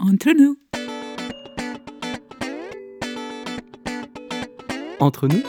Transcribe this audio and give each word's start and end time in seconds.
Entre 0.00 0.32
nous. 0.32 0.56
Entre 5.00 5.28
nous, 5.28 5.42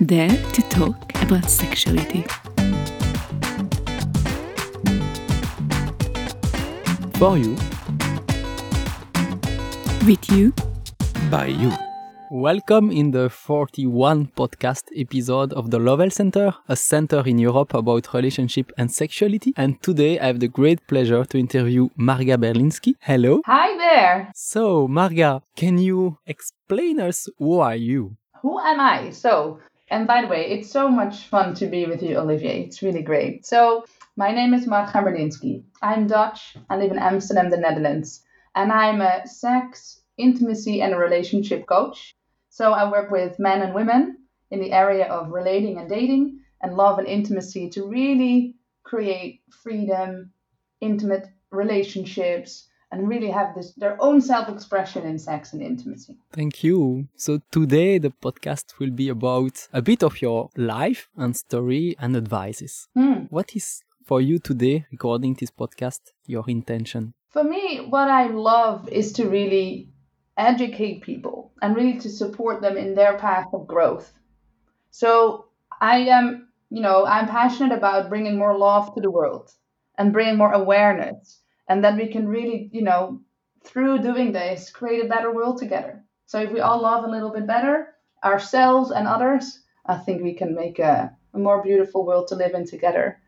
There 0.00 0.30
to 0.52 0.62
talk 0.70 0.96
about 1.22 1.48
sexuality. 1.48 2.24
for 7.18 7.36
you, 7.36 7.54
With 10.06 10.30
you. 10.32 10.52
by 11.30 11.46
you. 11.48 11.70
Welcome 12.32 12.92
in 12.92 13.10
the 13.10 13.28
41 13.28 14.28
podcast 14.36 14.84
episode 14.96 15.52
of 15.52 15.72
the 15.72 15.80
Love 15.80 15.98
Health 15.98 16.12
Center, 16.12 16.54
a 16.68 16.76
center 16.76 17.26
in 17.26 17.38
Europe 17.40 17.74
about 17.74 18.14
relationship 18.14 18.70
and 18.78 18.88
sexuality. 18.88 19.52
And 19.56 19.82
today 19.82 20.16
I 20.20 20.26
have 20.26 20.38
the 20.38 20.46
great 20.46 20.86
pleasure 20.86 21.24
to 21.24 21.38
interview 21.38 21.88
Marga 21.98 22.36
Berlinski. 22.36 22.94
Hello. 23.00 23.42
Hi 23.46 23.76
there. 23.78 24.30
So, 24.36 24.86
Marga, 24.86 25.42
can 25.56 25.78
you 25.78 26.18
explain 26.24 27.00
us 27.00 27.28
who 27.36 27.58
are 27.58 27.74
you? 27.74 28.16
Who 28.42 28.60
am 28.60 28.78
I? 28.78 29.10
So, 29.10 29.58
and 29.88 30.06
by 30.06 30.22
the 30.22 30.28
way, 30.28 30.52
it's 30.52 30.70
so 30.70 30.88
much 30.88 31.24
fun 31.24 31.54
to 31.54 31.66
be 31.66 31.86
with 31.86 32.00
you, 32.00 32.16
Olivier. 32.16 32.62
It's 32.62 32.80
really 32.80 33.02
great. 33.02 33.44
So, 33.44 33.84
my 34.16 34.30
name 34.30 34.54
is 34.54 34.68
Marga 34.68 35.02
Berlinski. 35.02 35.64
I'm 35.82 36.06
Dutch. 36.06 36.56
I 36.70 36.76
live 36.76 36.92
in 36.92 36.98
Amsterdam, 37.00 37.50
the 37.50 37.56
Netherlands, 37.56 38.22
and 38.54 38.70
I'm 38.70 39.00
a 39.00 39.26
sex, 39.26 40.00
intimacy, 40.16 40.80
and 40.80 40.96
relationship 40.96 41.66
coach. 41.66 42.14
So, 42.50 42.72
I 42.72 42.90
work 42.90 43.10
with 43.10 43.38
men 43.38 43.62
and 43.62 43.74
women 43.74 44.18
in 44.50 44.60
the 44.60 44.72
area 44.72 45.06
of 45.06 45.30
relating 45.30 45.78
and 45.78 45.88
dating 45.88 46.40
and 46.60 46.76
love 46.76 46.98
and 46.98 47.08
intimacy 47.08 47.70
to 47.70 47.86
really 47.86 48.56
create 48.82 49.40
freedom, 49.62 50.32
intimate 50.80 51.26
relationships, 51.50 52.68
and 52.92 53.08
really 53.08 53.30
have 53.30 53.54
this 53.54 53.72
their 53.74 53.96
own 54.00 54.20
self-expression 54.20 55.06
in 55.06 55.18
sex 55.18 55.52
and 55.52 55.62
intimacy. 55.62 56.16
Thank 56.32 56.64
you. 56.64 57.08
So 57.16 57.40
today 57.50 57.98
the 57.98 58.12
podcast 58.22 58.78
will 58.78 58.90
be 58.90 59.08
about 59.08 59.68
a 59.72 59.82
bit 59.82 60.02
of 60.02 60.20
your 60.20 60.50
life 60.56 61.08
and 61.16 61.36
story 61.36 61.94
and 61.98 62.16
advices. 62.16 62.88
Hmm. 62.94 63.26
What 63.30 63.54
is 63.54 63.82
for 64.04 64.20
you 64.20 64.40
today, 64.40 64.86
recording 64.90 65.34
this 65.34 65.52
podcast, 65.52 66.00
your 66.26 66.44
intention? 66.48 67.14
For 67.28 67.44
me, 67.44 67.86
what 67.88 68.10
I 68.10 68.26
love 68.26 68.88
is 68.88 69.12
to 69.12 69.28
really 69.28 69.88
educate 70.36 71.02
people 71.02 71.52
and 71.60 71.76
really 71.76 71.98
to 71.98 72.08
support 72.08 72.62
them 72.62 72.76
in 72.76 72.94
their 72.94 73.18
path 73.18 73.48
of 73.52 73.66
growth. 73.66 74.12
So 74.90 75.46
I 75.80 75.98
am, 75.98 76.48
you 76.70 76.82
know, 76.82 77.04
I'm 77.06 77.26
passionate 77.26 77.76
about 77.76 78.08
bringing 78.08 78.38
more 78.38 78.56
love 78.56 78.94
to 78.94 79.00
the 79.00 79.10
world 79.10 79.52
and 79.98 80.12
bringing 80.12 80.36
more 80.36 80.52
awareness, 80.52 81.40
and 81.68 81.84
that 81.84 81.96
we 81.96 82.08
can 82.08 82.26
really, 82.26 82.70
you 82.72 82.82
know, 82.82 83.20
through 83.64 83.98
doing 83.98 84.32
this, 84.32 84.70
create 84.70 85.04
a 85.04 85.08
better 85.08 85.32
world 85.32 85.58
together. 85.58 86.02
So 86.26 86.40
if 86.40 86.52
we 86.52 86.60
all 86.60 86.80
love 86.80 87.04
a 87.04 87.10
little 87.10 87.30
bit 87.30 87.46
better 87.46 87.88
ourselves 88.24 88.90
and 88.92 89.06
others, 89.06 89.60
I 89.84 89.96
think 89.98 90.22
we 90.22 90.34
can 90.34 90.54
make 90.54 90.78
a, 90.78 91.14
a 91.34 91.38
more 91.38 91.62
beautiful 91.62 92.06
world 92.06 92.28
to 92.28 92.36
live 92.36 92.54
in 92.54 92.66
together. 92.66 93.20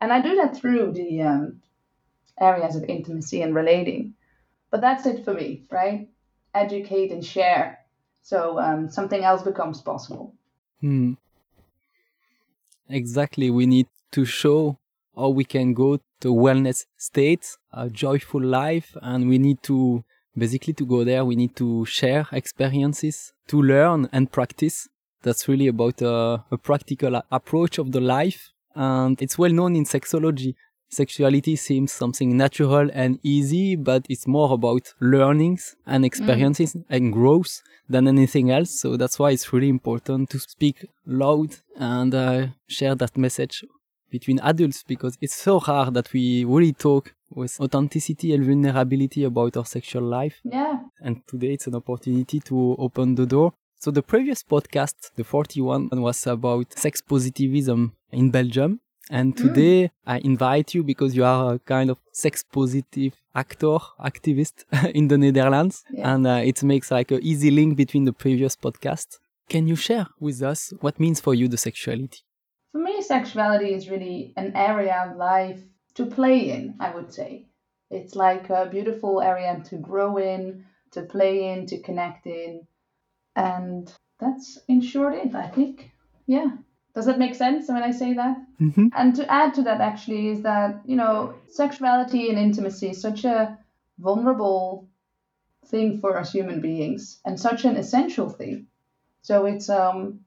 And 0.00 0.12
I 0.12 0.20
do 0.20 0.36
that 0.36 0.56
through 0.56 0.92
the 0.92 1.22
um, 1.22 1.62
areas 2.38 2.76
of 2.76 2.84
intimacy 2.84 3.42
and 3.42 3.54
relating. 3.54 4.14
But 4.70 4.82
that's 4.82 5.06
it 5.06 5.24
for 5.24 5.34
me, 5.34 5.64
right? 5.70 6.09
Educate 6.54 7.12
and 7.12 7.24
share. 7.24 7.78
So 8.22 8.58
um, 8.58 8.88
something 8.90 9.24
else 9.24 9.42
becomes 9.42 9.80
possible. 9.80 10.34
Hmm. 10.80 11.14
Exactly. 12.88 13.50
We 13.50 13.66
need 13.66 13.86
to 14.12 14.24
show 14.24 14.78
how 15.16 15.28
we 15.28 15.44
can 15.44 15.74
go 15.74 15.98
to 16.20 16.34
wellness 16.34 16.86
state, 16.96 17.56
a 17.72 17.88
joyful 17.88 18.42
life, 18.42 18.96
and 19.02 19.28
we 19.28 19.38
need 19.38 19.62
to 19.64 20.04
basically 20.36 20.74
to 20.74 20.86
go 20.86 21.04
there. 21.04 21.24
We 21.24 21.36
need 21.36 21.56
to 21.56 21.84
share 21.86 22.26
experiences, 22.32 23.32
to 23.48 23.62
learn 23.62 24.08
and 24.12 24.30
practice. 24.30 24.88
That's 25.22 25.48
really 25.48 25.68
about 25.68 26.00
a, 26.02 26.44
a 26.50 26.58
practical 26.58 27.22
approach 27.30 27.78
of 27.78 27.92
the 27.92 28.00
life, 28.00 28.50
and 28.74 29.20
it's 29.20 29.38
well 29.38 29.52
known 29.52 29.76
in 29.76 29.84
sexology. 29.84 30.54
Sexuality 30.90 31.54
seems 31.54 31.92
something 31.92 32.36
natural 32.36 32.90
and 32.92 33.20
easy, 33.22 33.76
but 33.76 34.04
it's 34.08 34.26
more 34.26 34.52
about 34.52 34.92
learnings 35.00 35.76
and 35.86 36.04
experiences 36.04 36.76
and 36.88 37.12
growth 37.12 37.62
than 37.88 38.08
anything 38.08 38.50
else. 38.50 38.70
So 38.80 38.96
that's 38.96 39.18
why 39.18 39.30
it's 39.30 39.52
really 39.52 39.68
important 39.68 40.30
to 40.30 40.40
speak 40.40 40.84
loud 41.06 41.56
and 41.76 42.12
uh, 42.12 42.46
share 42.68 42.96
that 42.96 43.16
message 43.16 43.64
between 44.10 44.40
adults 44.40 44.82
because 44.82 45.16
it's 45.20 45.36
so 45.36 45.60
hard 45.60 45.94
that 45.94 46.12
we 46.12 46.44
really 46.44 46.72
talk 46.72 47.14
with 47.30 47.60
authenticity 47.60 48.34
and 48.34 48.44
vulnerability 48.44 49.22
about 49.24 49.56
our 49.56 49.64
sexual 49.64 50.02
life. 50.02 50.40
Yeah. 50.44 50.80
And 51.00 51.22
today 51.28 51.52
it's 51.52 51.68
an 51.68 51.76
opportunity 51.76 52.40
to 52.40 52.76
open 52.78 53.14
the 53.14 53.26
door. 53.26 53.52
So 53.78 53.90
the 53.90 54.02
previous 54.02 54.42
podcast, 54.42 55.12
the 55.16 55.24
41 55.24 55.88
one 55.88 56.02
was 56.02 56.26
about 56.26 56.76
sex 56.76 57.00
positivism 57.00 57.94
in 58.10 58.30
Belgium. 58.30 58.80
And 59.08 59.36
today 59.36 59.90
I 60.06 60.18
invite 60.18 60.74
you 60.74 60.82
because 60.82 61.16
you 61.16 61.24
are 61.24 61.54
a 61.54 61.58
kind 61.58 61.90
of 61.90 61.98
sex 62.12 62.44
positive 62.44 63.14
actor, 63.34 63.78
activist 63.98 64.64
in 64.94 65.08
the 65.08 65.18
Netherlands. 65.18 65.84
Yeah. 65.92 66.14
And 66.14 66.26
uh, 66.26 66.40
it 66.44 66.62
makes 66.62 66.90
like 66.90 67.10
an 67.10 67.20
easy 67.22 67.50
link 67.50 67.76
between 67.76 68.04
the 68.04 68.12
previous 68.12 68.56
podcast. 68.56 69.18
Can 69.48 69.66
you 69.66 69.74
share 69.74 70.06
with 70.20 70.42
us 70.42 70.72
what 70.80 71.00
means 71.00 71.20
for 71.20 71.34
you 71.34 71.48
the 71.48 71.56
sexuality? 71.56 72.20
For 72.72 72.78
me, 72.78 73.02
sexuality 73.02 73.74
is 73.74 73.90
really 73.90 74.32
an 74.36 74.52
area 74.54 75.08
of 75.08 75.16
life 75.16 75.60
to 75.94 76.06
play 76.06 76.50
in, 76.50 76.76
I 76.78 76.94
would 76.94 77.12
say. 77.12 77.46
It's 77.90 78.14
like 78.14 78.48
a 78.50 78.68
beautiful 78.70 79.20
area 79.20 79.60
to 79.70 79.76
grow 79.76 80.18
in, 80.18 80.64
to 80.92 81.02
play 81.02 81.52
in, 81.52 81.66
to 81.66 81.80
connect 81.80 82.26
in. 82.26 82.66
And 83.34 83.92
that's 84.20 84.58
in 84.68 84.80
short 84.80 85.14
it, 85.14 85.34
I 85.34 85.48
think. 85.48 85.90
Yeah. 86.26 86.50
Does 86.94 87.06
that 87.06 87.18
make 87.18 87.34
sense 87.34 87.68
when 87.68 87.82
I 87.82 87.92
say 87.92 88.14
that? 88.14 88.36
Mm-hmm. 88.60 88.88
And 88.96 89.14
to 89.16 89.30
add 89.30 89.54
to 89.54 89.62
that, 89.62 89.80
actually, 89.80 90.28
is 90.28 90.42
that, 90.42 90.80
you 90.84 90.96
know, 90.96 91.34
sexuality 91.48 92.30
and 92.30 92.38
intimacy 92.38 92.90
is 92.90 93.00
such 93.00 93.24
a 93.24 93.58
vulnerable 93.98 94.88
thing 95.66 96.00
for 96.00 96.18
us 96.18 96.32
human 96.32 96.60
beings 96.60 97.20
and 97.24 97.38
such 97.38 97.64
an 97.64 97.76
essential 97.76 98.28
thing. 98.28 98.66
So 99.22 99.46
it's, 99.46 99.68
um, 99.68 100.20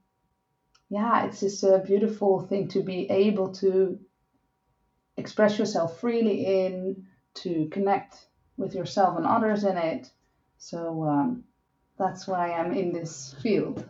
yeah, 0.90 1.26
it's 1.26 1.42
just 1.42 1.64
a 1.64 1.84
beautiful 1.86 2.42
thing 2.48 2.70
to 2.70 2.82
be 2.82 3.10
able 3.10 3.54
to 3.56 4.00
express 5.18 5.60
yourself 5.60 6.00
freely 6.00 6.66
in, 6.66 7.08
to 7.36 7.68
connect 7.72 8.28
with 8.56 8.74
yourself 8.74 9.18
and 9.18 9.26
others 9.26 9.64
in 9.64 9.78
it. 9.78 10.10
So 10.60 11.04
um, 11.04 11.44
that's 11.98 12.26
why 12.28 12.54
I'm 12.54 12.72
in 12.74 12.94
this 12.94 13.36
field. 13.42 13.84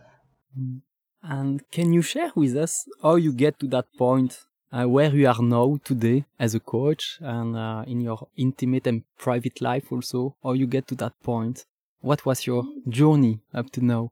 And 1.23 1.63
can 1.71 1.93
you 1.93 2.01
share 2.01 2.31
with 2.35 2.55
us 2.57 2.85
how 3.01 3.15
you 3.15 3.31
get 3.31 3.57
to 3.59 3.67
that 3.67 3.85
point 3.97 4.43
uh, 4.71 4.85
where 4.85 5.15
you 5.15 5.27
are 5.27 5.41
now 5.41 5.79
today 5.83 6.25
as 6.37 6.53
a 6.53 6.59
coach 6.59 7.17
and 7.21 7.55
uh, 7.55 7.85
in 7.87 8.01
your 8.01 8.27
intimate 8.35 8.87
and 8.87 9.03
private 9.17 9.61
life 9.61 9.91
also? 9.91 10.35
How 10.43 10.51
you 10.53 10.67
get 10.67 10.87
to 10.87 10.95
that 10.95 11.13
point? 11.23 11.65
What 12.01 12.25
was 12.25 12.45
your 12.45 12.65
journey 12.89 13.39
up 13.53 13.71
to 13.71 13.85
now? 13.85 14.11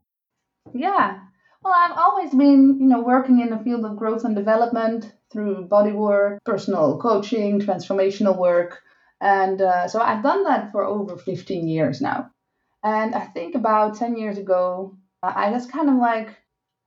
Yeah. 0.73 1.19
Well, 1.63 1.73
I've 1.75 1.97
always 1.97 2.31
been, 2.31 2.77
you 2.79 2.87
know, 2.87 3.01
working 3.01 3.41
in 3.41 3.49
the 3.49 3.59
field 3.59 3.83
of 3.85 3.97
growth 3.97 4.23
and 4.23 4.35
development 4.35 5.13
through 5.31 5.65
body 5.65 5.91
work, 5.91 6.41
personal 6.45 6.97
coaching, 6.97 7.59
transformational 7.59 8.37
work. 8.37 8.81
And 9.19 9.61
uh, 9.61 9.87
so 9.87 9.99
I've 10.01 10.23
done 10.23 10.45
that 10.45 10.71
for 10.71 10.85
over 10.85 11.17
15 11.17 11.67
years 11.67 12.01
now. 12.01 12.31
And 12.83 13.13
I 13.13 13.25
think 13.25 13.55
about 13.55 13.97
10 13.97 14.17
years 14.17 14.37
ago, 14.37 14.97
uh, 15.21 15.33
I 15.35 15.51
was 15.51 15.67
kind 15.67 15.89
of 15.89 15.95
like 15.97 16.35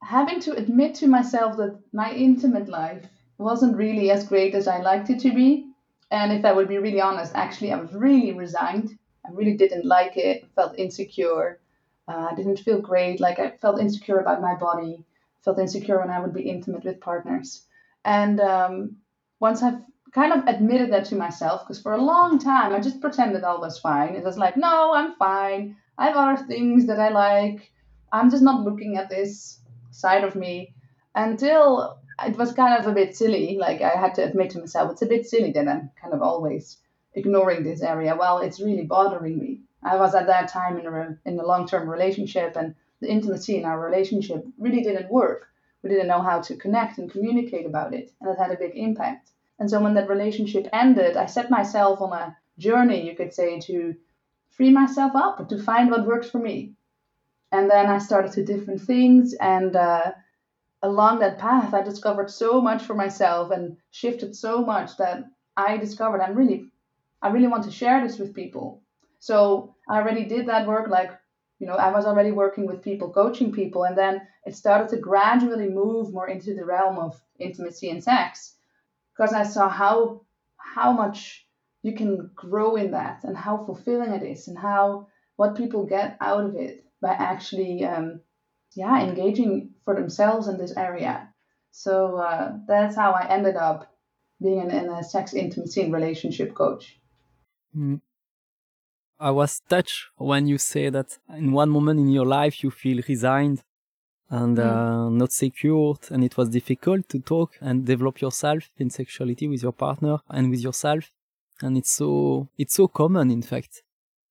having 0.04 0.38
to 0.40 0.52
admit 0.52 0.94
to 0.96 1.06
myself 1.06 1.56
that 1.56 1.78
my 1.92 2.12
intimate 2.12 2.68
life 2.68 3.06
wasn't 3.38 3.76
really 3.76 4.10
as 4.10 4.28
great 4.28 4.54
as 4.54 4.68
I 4.68 4.80
liked 4.80 5.10
it 5.10 5.20
to 5.20 5.32
be. 5.34 5.66
And 6.10 6.32
if 6.32 6.44
I 6.44 6.52
would 6.52 6.68
be 6.68 6.78
really 6.78 7.00
honest, 7.00 7.32
actually, 7.34 7.72
I 7.72 7.80
was 7.80 7.92
really 7.92 8.32
resigned. 8.32 8.96
I 9.26 9.30
really 9.32 9.56
didn't 9.56 9.86
like 9.86 10.16
it, 10.16 10.46
felt 10.54 10.78
insecure. 10.78 11.58
Uh, 12.06 12.28
I 12.30 12.34
didn't 12.34 12.58
feel 12.58 12.80
great. 12.80 13.18
Like 13.18 13.38
I 13.38 13.50
felt 13.62 13.80
insecure 13.80 14.18
about 14.18 14.42
my 14.42 14.54
body. 14.54 15.04
Felt 15.42 15.58
insecure 15.58 15.98
when 15.98 16.10
I 16.10 16.20
would 16.20 16.34
be 16.34 16.48
intimate 16.48 16.84
with 16.84 17.00
partners. 17.00 17.66
And 18.04 18.40
um, 18.40 18.96
once 19.40 19.62
I've 19.62 19.80
kind 20.12 20.32
of 20.32 20.46
admitted 20.46 20.92
that 20.92 21.06
to 21.06 21.16
myself, 21.16 21.62
because 21.62 21.82
for 21.82 21.94
a 21.94 22.02
long 22.02 22.38
time 22.38 22.72
I 22.72 22.80
just 22.80 23.00
pretended 23.00 23.42
all 23.42 23.60
was 23.60 23.78
fine. 23.78 24.14
It 24.14 24.22
was 24.22 24.38
like, 24.38 24.56
no, 24.56 24.94
I'm 24.94 25.14
fine. 25.16 25.76
I 25.96 26.06
have 26.08 26.16
other 26.16 26.44
things 26.44 26.86
that 26.86 27.00
I 27.00 27.08
like. 27.08 27.72
I'm 28.12 28.30
just 28.30 28.42
not 28.42 28.62
looking 28.62 28.96
at 28.96 29.08
this 29.08 29.58
side 29.94 30.24
of 30.24 30.34
me 30.34 30.74
until 31.14 31.98
it 32.26 32.36
was 32.36 32.52
kind 32.52 32.78
of 32.78 32.86
a 32.86 32.92
bit 32.92 33.16
silly. 33.16 33.56
Like 33.58 33.80
I 33.80 33.90
had 33.90 34.14
to 34.16 34.24
admit 34.24 34.50
to 34.50 34.60
myself, 34.60 34.92
it's 34.92 35.02
a 35.02 35.06
bit 35.06 35.26
silly 35.26 35.52
that 35.52 35.68
I'm 35.68 35.90
kind 36.00 36.14
of 36.14 36.22
always 36.22 36.78
ignoring 37.14 37.62
this 37.62 37.82
area. 37.82 38.16
Well, 38.16 38.38
it's 38.38 38.60
really 38.60 38.84
bothering 38.84 39.38
me. 39.38 39.60
I 39.82 39.96
was 39.96 40.14
at 40.14 40.26
that 40.26 40.48
time 40.48 40.78
in 40.78 40.86
a 40.86 41.18
in 41.24 41.38
a 41.38 41.46
long 41.46 41.66
term 41.66 41.88
relationship, 41.88 42.56
and 42.56 42.74
the 43.00 43.08
intimacy 43.08 43.56
in 43.56 43.64
our 43.64 43.78
relationship 43.78 44.44
really 44.58 44.82
didn't 44.82 45.10
work. 45.10 45.46
We 45.82 45.90
didn't 45.90 46.08
know 46.08 46.22
how 46.22 46.40
to 46.40 46.56
connect 46.56 46.98
and 46.98 47.10
communicate 47.10 47.66
about 47.66 47.92
it, 47.92 48.10
and 48.20 48.30
it 48.30 48.38
had 48.38 48.50
a 48.50 48.56
big 48.56 48.72
impact. 48.74 49.30
And 49.58 49.70
so 49.70 49.80
when 49.80 49.94
that 49.94 50.08
relationship 50.08 50.68
ended, 50.72 51.16
I 51.16 51.26
set 51.26 51.50
myself 51.50 52.00
on 52.00 52.12
a 52.12 52.36
journey, 52.58 53.06
you 53.06 53.14
could 53.14 53.34
say, 53.34 53.60
to 53.60 53.94
free 54.50 54.70
myself 54.70 55.12
up, 55.14 55.48
to 55.48 55.62
find 55.62 55.90
what 55.90 56.06
works 56.06 56.30
for 56.30 56.38
me. 56.38 56.74
And 57.54 57.70
then 57.70 57.86
I 57.86 57.98
started 57.98 58.32
to 58.32 58.44
different 58.44 58.80
things, 58.80 59.32
and 59.34 59.76
uh, 59.76 60.10
along 60.82 61.20
that 61.20 61.38
path, 61.38 61.72
I 61.72 61.82
discovered 61.82 62.28
so 62.28 62.60
much 62.60 62.82
for 62.82 62.94
myself 62.94 63.52
and 63.52 63.76
shifted 63.92 64.34
so 64.34 64.64
much 64.64 64.96
that 64.96 65.22
I 65.56 65.76
discovered 65.76 66.20
I'm 66.20 66.34
really, 66.34 66.72
I 67.22 67.28
really 67.28 67.46
want 67.46 67.62
to 67.64 67.70
share 67.70 68.02
this 68.02 68.18
with 68.18 68.34
people. 68.34 68.82
So 69.20 69.76
I 69.88 69.98
already 69.98 70.24
did 70.24 70.48
that 70.48 70.66
work, 70.66 70.88
like 70.88 71.12
you 71.60 71.68
know, 71.68 71.76
I 71.76 71.92
was 71.92 72.06
already 72.06 72.32
working 72.32 72.66
with 72.66 72.82
people, 72.82 73.12
coaching 73.12 73.52
people, 73.52 73.84
and 73.84 73.96
then 73.96 74.22
it 74.44 74.56
started 74.56 74.88
to 74.88 74.96
gradually 74.96 75.68
move 75.68 76.12
more 76.12 76.28
into 76.28 76.54
the 76.54 76.64
realm 76.64 76.98
of 76.98 77.20
intimacy 77.38 77.88
and 77.88 78.02
sex 78.02 78.56
because 79.16 79.32
I 79.32 79.44
saw 79.44 79.68
how 79.68 80.22
how 80.58 80.90
much 80.92 81.46
you 81.82 81.92
can 81.92 82.32
grow 82.34 82.74
in 82.74 82.90
that 82.90 83.22
and 83.22 83.36
how 83.36 83.64
fulfilling 83.64 84.10
it 84.10 84.24
is 84.24 84.48
and 84.48 84.58
how 84.58 85.06
what 85.36 85.56
people 85.56 85.86
get 85.86 86.16
out 86.20 86.44
of 86.46 86.56
it 86.56 86.83
by 87.04 87.12
actually 87.12 87.84
um, 87.84 88.20
yeah 88.74 88.96
engaging 89.08 89.70
for 89.84 89.94
themselves 89.94 90.48
in 90.48 90.56
this 90.58 90.74
area 90.76 91.28
so 91.70 92.16
uh, 92.16 92.52
that's 92.66 92.96
how 92.96 93.12
i 93.12 93.26
ended 93.28 93.56
up 93.56 93.80
being 94.42 94.60
in, 94.60 94.70
in 94.70 94.88
a 94.88 95.04
sex 95.04 95.34
intimacy 95.34 95.82
and 95.82 95.92
relationship 95.92 96.54
coach 96.54 96.98
mm. 97.76 98.00
i 99.20 99.30
was 99.30 99.60
touched 99.68 100.00
when 100.16 100.46
you 100.46 100.58
say 100.58 100.88
that 100.88 101.18
in 101.36 101.52
one 101.52 101.70
moment 101.70 102.00
in 102.00 102.08
your 102.08 102.26
life 102.26 102.64
you 102.64 102.70
feel 102.70 103.00
resigned 103.08 103.62
and 104.30 104.56
mm. 104.56 104.64
uh, 104.64 105.10
not 105.10 105.30
secured 105.30 106.02
and 106.10 106.24
it 106.24 106.36
was 106.38 106.48
difficult 106.48 107.08
to 107.08 107.18
talk 107.20 107.50
and 107.60 107.84
develop 107.84 108.20
yourself 108.20 108.62
in 108.78 108.88
sexuality 108.90 109.46
with 109.46 109.62
your 109.62 109.76
partner 109.86 110.16
and 110.30 110.50
with 110.50 110.60
yourself 110.60 111.04
and 111.60 111.76
it's 111.76 111.92
so 111.92 112.48
it's 112.58 112.74
so 112.74 112.88
common 112.88 113.30
in 113.30 113.42
fact 113.42 113.82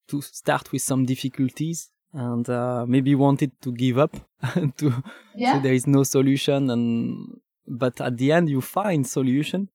to 0.07 0.21
start 0.21 0.71
with 0.71 0.81
some 0.81 1.05
difficulties 1.05 1.92
and 2.13 2.47
uh, 2.49 2.85
maybe 2.87 3.15
wanted 3.15 3.51
to 3.61 3.71
give 3.71 3.97
up 3.97 4.15
and 4.55 4.77
to 4.77 5.03
yeah. 5.35 5.53
so 5.53 5.59
there 5.59 5.73
is 5.73 5.87
no 5.87 6.03
solution 6.03 6.69
and 6.69 7.39
but 7.67 7.99
at 8.01 8.17
the 8.17 8.31
end 8.31 8.49
you 8.49 8.61
find 8.61 9.07
solution. 9.07 9.69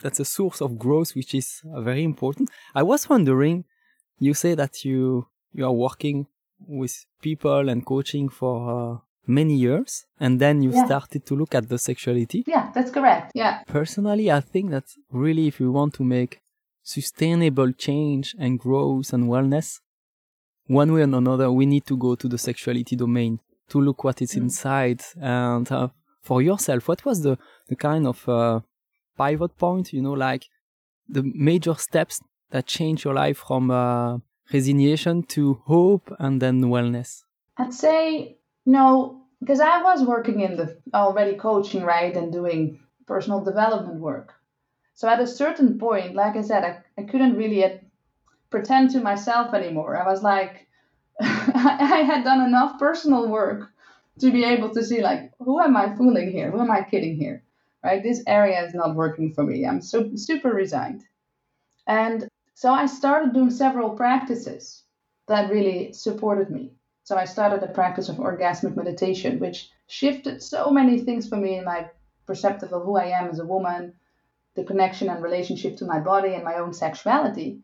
That's 0.00 0.20
a 0.20 0.24
source 0.24 0.60
of 0.60 0.78
growth 0.78 1.14
which 1.14 1.34
is 1.34 1.62
uh, 1.72 1.80
very 1.80 2.04
important. 2.04 2.50
I 2.74 2.82
was 2.82 3.08
wondering 3.08 3.64
you 4.18 4.34
say 4.34 4.54
that 4.54 4.84
you 4.84 5.26
you 5.52 5.64
are 5.64 5.72
working 5.72 6.26
with 6.66 7.06
people 7.22 7.68
and 7.68 7.84
coaching 7.84 8.28
for 8.28 8.56
uh, 8.70 8.98
many 9.26 9.54
years 9.54 10.06
and 10.18 10.40
then 10.40 10.62
you 10.62 10.70
yeah. 10.72 10.86
started 10.86 11.26
to 11.26 11.36
look 11.36 11.54
at 11.54 11.68
the 11.68 11.78
sexuality. 11.78 12.44
Yeah 12.46 12.70
that's 12.74 12.90
correct. 12.90 13.32
Yeah. 13.34 13.62
Personally 13.66 14.30
i 14.30 14.40
think 14.40 14.70
that 14.70 14.84
really 15.10 15.46
if 15.46 15.60
you 15.60 15.70
want 15.70 15.94
to 15.94 16.04
make 16.04 16.40
sustainable 16.82 17.72
change 17.72 18.34
and 18.38 18.58
growth 18.58 19.12
and 19.12 19.24
wellness 19.24 19.80
one 20.66 20.92
way 20.92 21.00
or 21.00 21.04
another, 21.04 21.50
we 21.50 21.66
need 21.66 21.86
to 21.86 21.96
go 21.96 22.14
to 22.14 22.28
the 22.28 22.38
sexuality 22.38 22.96
domain 22.96 23.40
to 23.68 23.80
look 23.80 24.04
what 24.04 24.22
is 24.22 24.32
mm. 24.32 24.42
inside. 24.42 25.02
And 25.20 25.70
uh, 25.70 25.88
for 26.22 26.42
yourself, 26.42 26.88
what 26.88 27.04
was 27.04 27.22
the, 27.22 27.38
the 27.68 27.76
kind 27.76 28.06
of 28.06 28.28
uh, 28.28 28.60
pivot 29.16 29.56
point, 29.58 29.92
you 29.92 30.02
know, 30.02 30.12
like 30.12 30.46
the 31.08 31.22
major 31.22 31.74
steps 31.74 32.20
that 32.50 32.66
change 32.66 33.04
your 33.04 33.14
life 33.14 33.38
from 33.38 33.70
uh, 33.70 34.18
resignation 34.52 35.22
to 35.24 35.54
hope 35.64 36.14
and 36.18 36.40
then 36.42 36.62
wellness? 36.62 37.22
I'd 37.56 37.74
say, 37.74 38.38
no, 38.64 39.22
because 39.40 39.60
I 39.60 39.82
was 39.82 40.02
working 40.02 40.40
in 40.40 40.56
the 40.56 40.78
already 40.94 41.36
coaching, 41.36 41.82
right, 41.82 42.14
and 42.16 42.32
doing 42.32 42.80
personal 43.06 43.44
development 43.44 44.00
work. 44.00 44.34
So 44.94 45.08
at 45.08 45.20
a 45.20 45.26
certain 45.26 45.78
point, 45.78 46.14
like 46.14 46.36
I 46.36 46.42
said, 46.42 46.64
I, 46.64 47.00
I 47.00 47.04
couldn't 47.04 47.36
really 47.36 47.62
pretend 48.50 48.90
to 48.90 49.00
myself 49.00 49.54
anymore. 49.54 49.96
I 49.96 50.06
was 50.10 50.22
like, 50.22 50.66
I 51.20 52.02
had 52.06 52.24
done 52.24 52.42
enough 52.46 52.78
personal 52.78 53.28
work 53.28 53.70
to 54.20 54.30
be 54.30 54.44
able 54.44 54.70
to 54.70 54.84
see, 54.84 55.02
like, 55.02 55.32
who 55.38 55.60
am 55.60 55.76
I 55.76 55.94
fooling 55.94 56.30
here? 56.30 56.50
Who 56.50 56.60
am 56.60 56.70
I 56.70 56.82
kidding 56.82 57.16
here? 57.16 57.42
Right? 57.82 58.02
This 58.02 58.22
area 58.26 58.64
is 58.64 58.74
not 58.74 58.94
working 58.94 59.32
for 59.32 59.44
me. 59.44 59.66
I'm 59.66 59.80
so 59.80 60.10
super 60.16 60.50
resigned. 60.50 61.04
And 61.86 62.28
so 62.54 62.72
I 62.72 62.86
started 62.86 63.34
doing 63.34 63.50
several 63.50 63.90
practices 63.90 64.82
that 65.28 65.50
really 65.50 65.92
supported 65.92 66.50
me. 66.50 66.72
So 67.04 67.16
I 67.16 67.24
started 67.24 67.62
a 67.62 67.72
practice 67.72 68.08
of 68.08 68.16
orgasmic 68.16 68.76
meditation, 68.76 69.38
which 69.38 69.70
shifted 69.86 70.42
so 70.42 70.70
many 70.70 70.98
things 70.98 71.28
for 71.28 71.36
me 71.36 71.58
in 71.58 71.64
my 71.64 71.88
perceptive 72.26 72.72
of 72.72 72.82
who 72.82 72.96
I 72.96 73.06
am 73.06 73.28
as 73.28 73.38
a 73.38 73.46
woman, 73.46 73.94
the 74.54 74.64
connection 74.64 75.08
and 75.08 75.22
relationship 75.22 75.76
to 75.76 75.84
my 75.84 76.00
body 76.00 76.34
and 76.34 76.42
my 76.42 76.56
own 76.56 76.72
sexuality. 76.72 77.60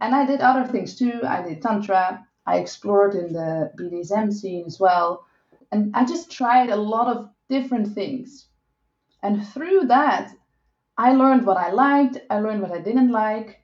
And 0.00 0.14
I 0.14 0.26
did 0.26 0.40
other 0.40 0.66
things 0.66 0.96
too. 0.96 1.20
I 1.22 1.42
did 1.42 1.62
Tantra. 1.62 2.26
I 2.46 2.58
explored 2.58 3.14
in 3.14 3.32
the 3.32 3.72
BDSM 3.78 4.32
scene 4.32 4.64
as 4.66 4.80
well. 4.80 5.26
And 5.70 5.94
I 5.94 6.04
just 6.04 6.30
tried 6.30 6.70
a 6.70 6.76
lot 6.76 7.08
of 7.08 7.30
different 7.48 7.94
things. 7.94 8.46
And 9.22 9.46
through 9.46 9.86
that, 9.86 10.32
I 10.98 11.12
learned 11.12 11.46
what 11.46 11.56
I 11.56 11.70
liked, 11.70 12.18
I 12.28 12.40
learned 12.40 12.62
what 12.62 12.72
I 12.72 12.80
didn't 12.80 13.12
like. 13.12 13.60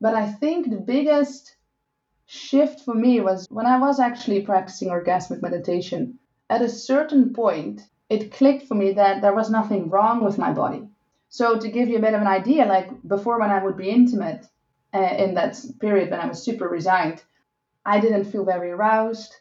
But 0.00 0.14
I 0.14 0.30
think 0.30 0.68
the 0.68 0.76
biggest 0.76 1.56
shift 2.26 2.80
for 2.80 2.94
me 2.94 3.20
was 3.20 3.46
when 3.50 3.66
I 3.66 3.78
was 3.78 3.98
actually 3.98 4.42
practicing 4.42 4.90
orgasmic 4.90 5.40
meditation. 5.42 6.18
At 6.50 6.62
a 6.62 6.68
certain 6.68 7.32
point, 7.32 7.82
it 8.10 8.32
clicked 8.32 8.66
for 8.66 8.74
me 8.74 8.92
that 8.92 9.22
there 9.22 9.34
was 9.34 9.50
nothing 9.50 9.90
wrong 9.90 10.22
with 10.22 10.38
my 10.38 10.52
body. 10.52 10.88
So, 11.30 11.58
to 11.58 11.68
give 11.68 11.88
you 11.88 11.98
a 11.98 12.00
bit 12.00 12.14
of 12.14 12.20
an 12.20 12.26
idea, 12.26 12.64
like 12.64 12.90
before 13.06 13.38
when 13.38 13.50
I 13.50 13.62
would 13.62 13.76
be 13.76 13.90
intimate, 13.90 14.46
uh, 14.94 15.14
in 15.18 15.34
that 15.34 15.58
period 15.80 16.10
when 16.10 16.20
I 16.20 16.26
was 16.26 16.42
super 16.42 16.68
resigned, 16.68 17.22
I 17.84 18.00
didn't 18.00 18.24
feel 18.24 18.44
very 18.44 18.70
aroused. 18.70 19.34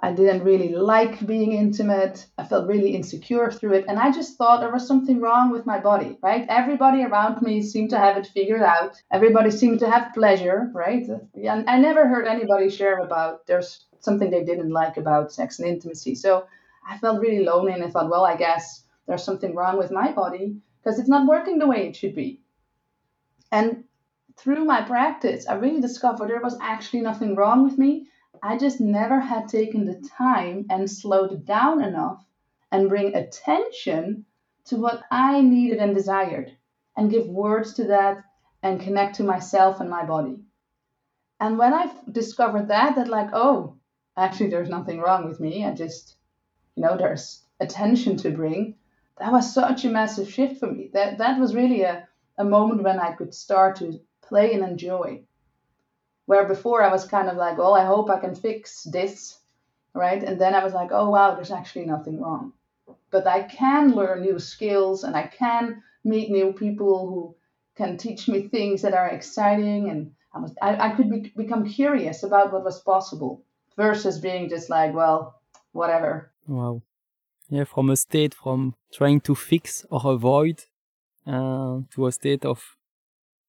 I 0.00 0.12
didn't 0.12 0.44
really 0.44 0.68
like 0.68 1.24
being 1.26 1.52
intimate. 1.52 2.26
I 2.36 2.44
felt 2.44 2.68
really 2.68 2.94
insecure 2.94 3.50
through 3.50 3.72
it. 3.74 3.86
And 3.88 3.98
I 3.98 4.12
just 4.12 4.36
thought 4.36 4.60
there 4.60 4.72
was 4.72 4.86
something 4.86 5.20
wrong 5.20 5.50
with 5.50 5.64
my 5.64 5.78
body, 5.78 6.18
right? 6.22 6.44
Everybody 6.48 7.02
around 7.02 7.40
me 7.40 7.62
seemed 7.62 7.90
to 7.90 7.98
have 7.98 8.18
it 8.18 8.26
figured 8.26 8.62
out. 8.62 9.00
Everybody 9.10 9.50
seemed 9.50 9.78
to 9.80 9.90
have 9.90 10.12
pleasure, 10.12 10.70
right? 10.74 11.06
I 11.48 11.78
never 11.78 12.06
heard 12.06 12.26
anybody 12.26 12.68
share 12.68 12.98
about 12.98 13.46
there's 13.46 13.86
something 14.00 14.30
they 14.30 14.44
didn't 14.44 14.70
like 14.70 14.98
about 14.98 15.32
sex 15.32 15.58
and 15.58 15.68
intimacy. 15.68 16.14
So 16.14 16.46
I 16.86 16.98
felt 16.98 17.22
really 17.22 17.44
lonely 17.44 17.72
and 17.72 17.82
I 17.82 17.88
thought, 17.88 18.10
well, 18.10 18.26
I 18.26 18.36
guess 18.36 18.84
there's 19.06 19.24
something 19.24 19.54
wrong 19.54 19.78
with 19.78 19.90
my 19.90 20.12
body 20.12 20.56
because 20.82 20.98
it's 20.98 21.08
not 21.08 21.26
working 21.26 21.58
the 21.58 21.66
way 21.66 21.88
it 21.88 21.96
should 21.96 22.14
be. 22.14 22.40
And 23.50 23.84
through 24.36 24.64
my 24.64 24.82
practice, 24.82 25.46
I 25.46 25.54
really 25.54 25.80
discovered 25.80 26.28
there 26.28 26.40
was 26.40 26.58
actually 26.60 27.00
nothing 27.00 27.34
wrong 27.34 27.64
with 27.64 27.78
me. 27.78 28.08
I 28.42 28.58
just 28.58 28.80
never 28.80 29.20
had 29.20 29.48
taken 29.48 29.84
the 29.84 30.06
time 30.16 30.66
and 30.68 30.90
slowed 30.90 31.46
down 31.46 31.82
enough 31.82 32.24
and 32.70 32.88
bring 32.88 33.14
attention 33.14 34.26
to 34.66 34.76
what 34.76 35.02
I 35.10 35.40
needed 35.40 35.78
and 35.78 35.94
desired 35.94 36.56
and 36.96 37.10
give 37.10 37.26
words 37.26 37.74
to 37.74 37.84
that 37.84 38.24
and 38.62 38.80
connect 38.80 39.16
to 39.16 39.24
myself 39.24 39.80
and 39.80 39.88
my 39.88 40.04
body. 40.04 40.40
And 41.40 41.58
when 41.58 41.72
I 41.74 41.90
discovered 42.10 42.68
that, 42.68 42.96
that 42.96 43.08
like, 43.08 43.30
oh, 43.32 43.76
actually, 44.16 44.50
there's 44.50 44.68
nothing 44.68 45.00
wrong 45.00 45.28
with 45.28 45.40
me. 45.40 45.64
I 45.64 45.74
just, 45.74 46.16
you 46.76 46.82
know, 46.82 46.96
there's 46.96 47.42
attention 47.60 48.16
to 48.18 48.30
bring. 48.30 48.76
That 49.18 49.32
was 49.32 49.52
such 49.52 49.84
a 49.84 49.90
massive 49.90 50.30
shift 50.30 50.58
for 50.60 50.70
me. 50.70 50.90
That 50.92 51.18
that 51.18 51.38
was 51.38 51.54
really 51.54 51.82
a, 51.82 52.08
a 52.38 52.44
moment 52.44 52.82
when 52.82 52.98
I 52.98 53.12
could 53.12 53.32
start 53.34 53.76
to 53.76 54.00
play 54.34 54.52
and 54.52 54.64
enjoy. 54.64 55.22
Where 56.26 56.48
before 56.54 56.82
I 56.82 56.90
was 56.90 57.04
kind 57.06 57.28
of 57.28 57.36
like, 57.36 57.58
oh, 57.60 57.74
I 57.74 57.84
hope 57.84 58.10
I 58.10 58.18
can 58.18 58.34
fix 58.34 58.82
this, 58.82 59.38
right? 59.94 60.22
And 60.24 60.40
then 60.40 60.54
I 60.56 60.64
was 60.64 60.74
like, 60.74 60.90
oh, 60.90 61.08
wow, 61.10 61.34
there's 61.34 61.52
actually 61.58 61.86
nothing 61.86 62.20
wrong. 62.20 62.52
But 63.12 63.28
I 63.28 63.40
can 63.42 63.94
learn 63.94 64.22
new 64.22 64.40
skills 64.40 65.04
and 65.04 65.14
I 65.14 65.26
can 65.40 65.82
meet 66.02 66.30
new 66.30 66.52
people 66.52 66.94
who 67.08 67.36
can 67.76 67.96
teach 67.96 68.26
me 68.26 68.48
things 68.48 68.82
that 68.82 68.94
are 69.00 69.10
exciting. 69.10 69.82
And 69.90 70.00
I, 70.34 70.38
was, 70.40 70.52
I, 70.60 70.70
I 70.86 70.88
could 70.96 71.10
be, 71.14 71.20
become 71.36 71.64
curious 71.80 72.24
about 72.24 72.52
what 72.52 72.64
was 72.64 72.80
possible 72.80 73.44
versus 73.76 74.18
being 74.18 74.48
just 74.48 74.68
like, 74.68 74.92
well, 74.94 75.40
whatever. 75.70 76.32
Wow. 76.48 76.82
Yeah, 77.50 77.64
from 77.64 77.90
a 77.90 77.96
state 77.96 78.34
from 78.34 78.74
trying 78.92 79.20
to 79.28 79.34
fix 79.36 79.86
or 79.90 80.00
avoid 80.12 80.64
uh, 81.24 81.82
to 81.92 82.06
a 82.08 82.12
state 82.12 82.44
of 82.44 82.58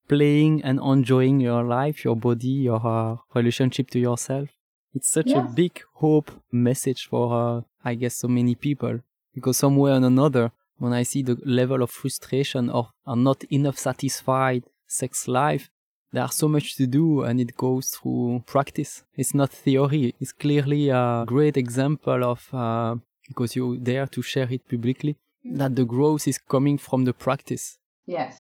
playing 0.08 0.62
and 0.62 0.80
enjoying 0.80 1.40
your 1.40 1.62
life, 1.62 2.04
your 2.04 2.16
body, 2.16 2.48
your 2.48 2.86
uh, 2.86 3.16
relationship 3.34 3.90
to 3.90 3.98
yourself. 3.98 4.48
It's 4.94 5.10
such 5.10 5.28
yeah. 5.28 5.44
a 5.44 5.48
big 5.48 5.82
hope 5.94 6.30
message 6.50 7.06
for, 7.08 7.32
uh, 7.32 7.60
I 7.84 7.94
guess, 7.94 8.16
so 8.16 8.28
many 8.28 8.54
people. 8.54 9.00
Because 9.34 9.58
somewhere 9.58 9.92
or 9.92 9.96
another, 9.96 10.52
when 10.78 10.92
I 10.92 11.02
see 11.02 11.22
the 11.22 11.38
level 11.44 11.82
of 11.82 11.90
frustration 11.90 12.70
or 12.70 12.90
are 13.06 13.16
not 13.16 13.44
enough 13.50 13.78
satisfied 13.78 14.64
sex 14.86 15.28
life, 15.28 15.68
there 16.12 16.22
are 16.22 16.32
so 16.32 16.48
much 16.48 16.76
to 16.76 16.86
do 16.86 17.22
and 17.22 17.40
it 17.40 17.56
goes 17.56 17.90
through 17.90 18.44
practice. 18.46 19.04
It's 19.16 19.34
not 19.34 19.50
theory. 19.50 20.14
It's 20.20 20.32
clearly 20.32 20.88
a 20.88 21.24
great 21.26 21.56
example 21.56 22.24
of, 22.24 22.48
uh, 22.54 22.96
because 23.28 23.56
you 23.56 23.76
dare 23.76 24.06
to 24.06 24.22
share 24.22 24.50
it 24.50 24.66
publicly, 24.68 25.16
that 25.44 25.76
the 25.76 25.84
growth 25.84 26.26
is 26.26 26.38
coming 26.38 26.78
from 26.78 27.04
the 27.04 27.12
practice. 27.12 27.76
Yes. 28.06 28.38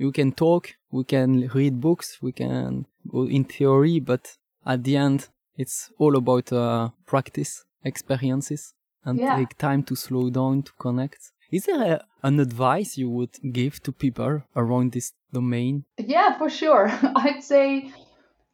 You 0.00 0.10
can 0.12 0.32
talk, 0.32 0.70
we 0.90 1.04
can 1.04 1.48
read 1.54 1.80
books, 1.80 2.18
we 2.22 2.32
can 2.32 2.86
in 3.12 3.44
theory, 3.44 4.00
but 4.00 4.36
at 4.64 4.82
the 4.84 4.96
end, 4.96 5.28
it's 5.56 5.92
all 5.98 6.16
about 6.16 6.52
uh, 6.52 6.88
practice, 7.06 7.64
experiences, 7.84 8.74
and 9.04 9.18
Yeah. 9.18 9.36
take 9.36 9.58
time 9.58 9.82
to 9.84 9.94
slow 9.94 10.30
down 10.30 10.62
to 10.62 10.72
connect. 10.78 11.32
Is 11.50 11.64
there 11.66 11.82
a, 11.94 12.04
an 12.22 12.40
advice 12.40 12.96
you 12.96 13.10
would 13.10 13.36
give 13.52 13.82
to 13.82 13.92
people 13.92 14.42
around 14.56 14.92
this 14.92 15.12
domain? 15.32 15.84
Yeah, 15.98 16.38
for 16.38 16.48
sure. 16.48 16.90
I'd 17.16 17.42
say 17.42 17.92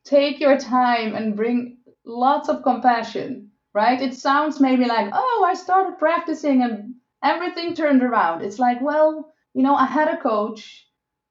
take 0.05 0.41
your 0.41 0.59
time 0.59 1.15
and 1.15 1.37
bring 1.37 1.79
lots 2.05 2.49
of 2.49 2.63
compassion, 2.63 3.51
right? 3.73 4.01
It 4.01 4.15
sounds 4.15 4.61
maybe 4.61 4.85
like, 4.85 5.11
oh, 5.13 5.45
I 5.47 5.55
started 5.55 5.99
practicing 5.99 6.63
and 6.63 6.95
everything 7.23 7.75
turned 7.75 8.03
around. 8.03 8.43
It's 8.43 8.59
like, 8.59 8.81
well, 8.81 9.33
you 9.55 9.63
know, 9.63 9.75
I 9.75 9.87
had 9.87 10.09
a 10.09 10.17
coach, 10.17 10.86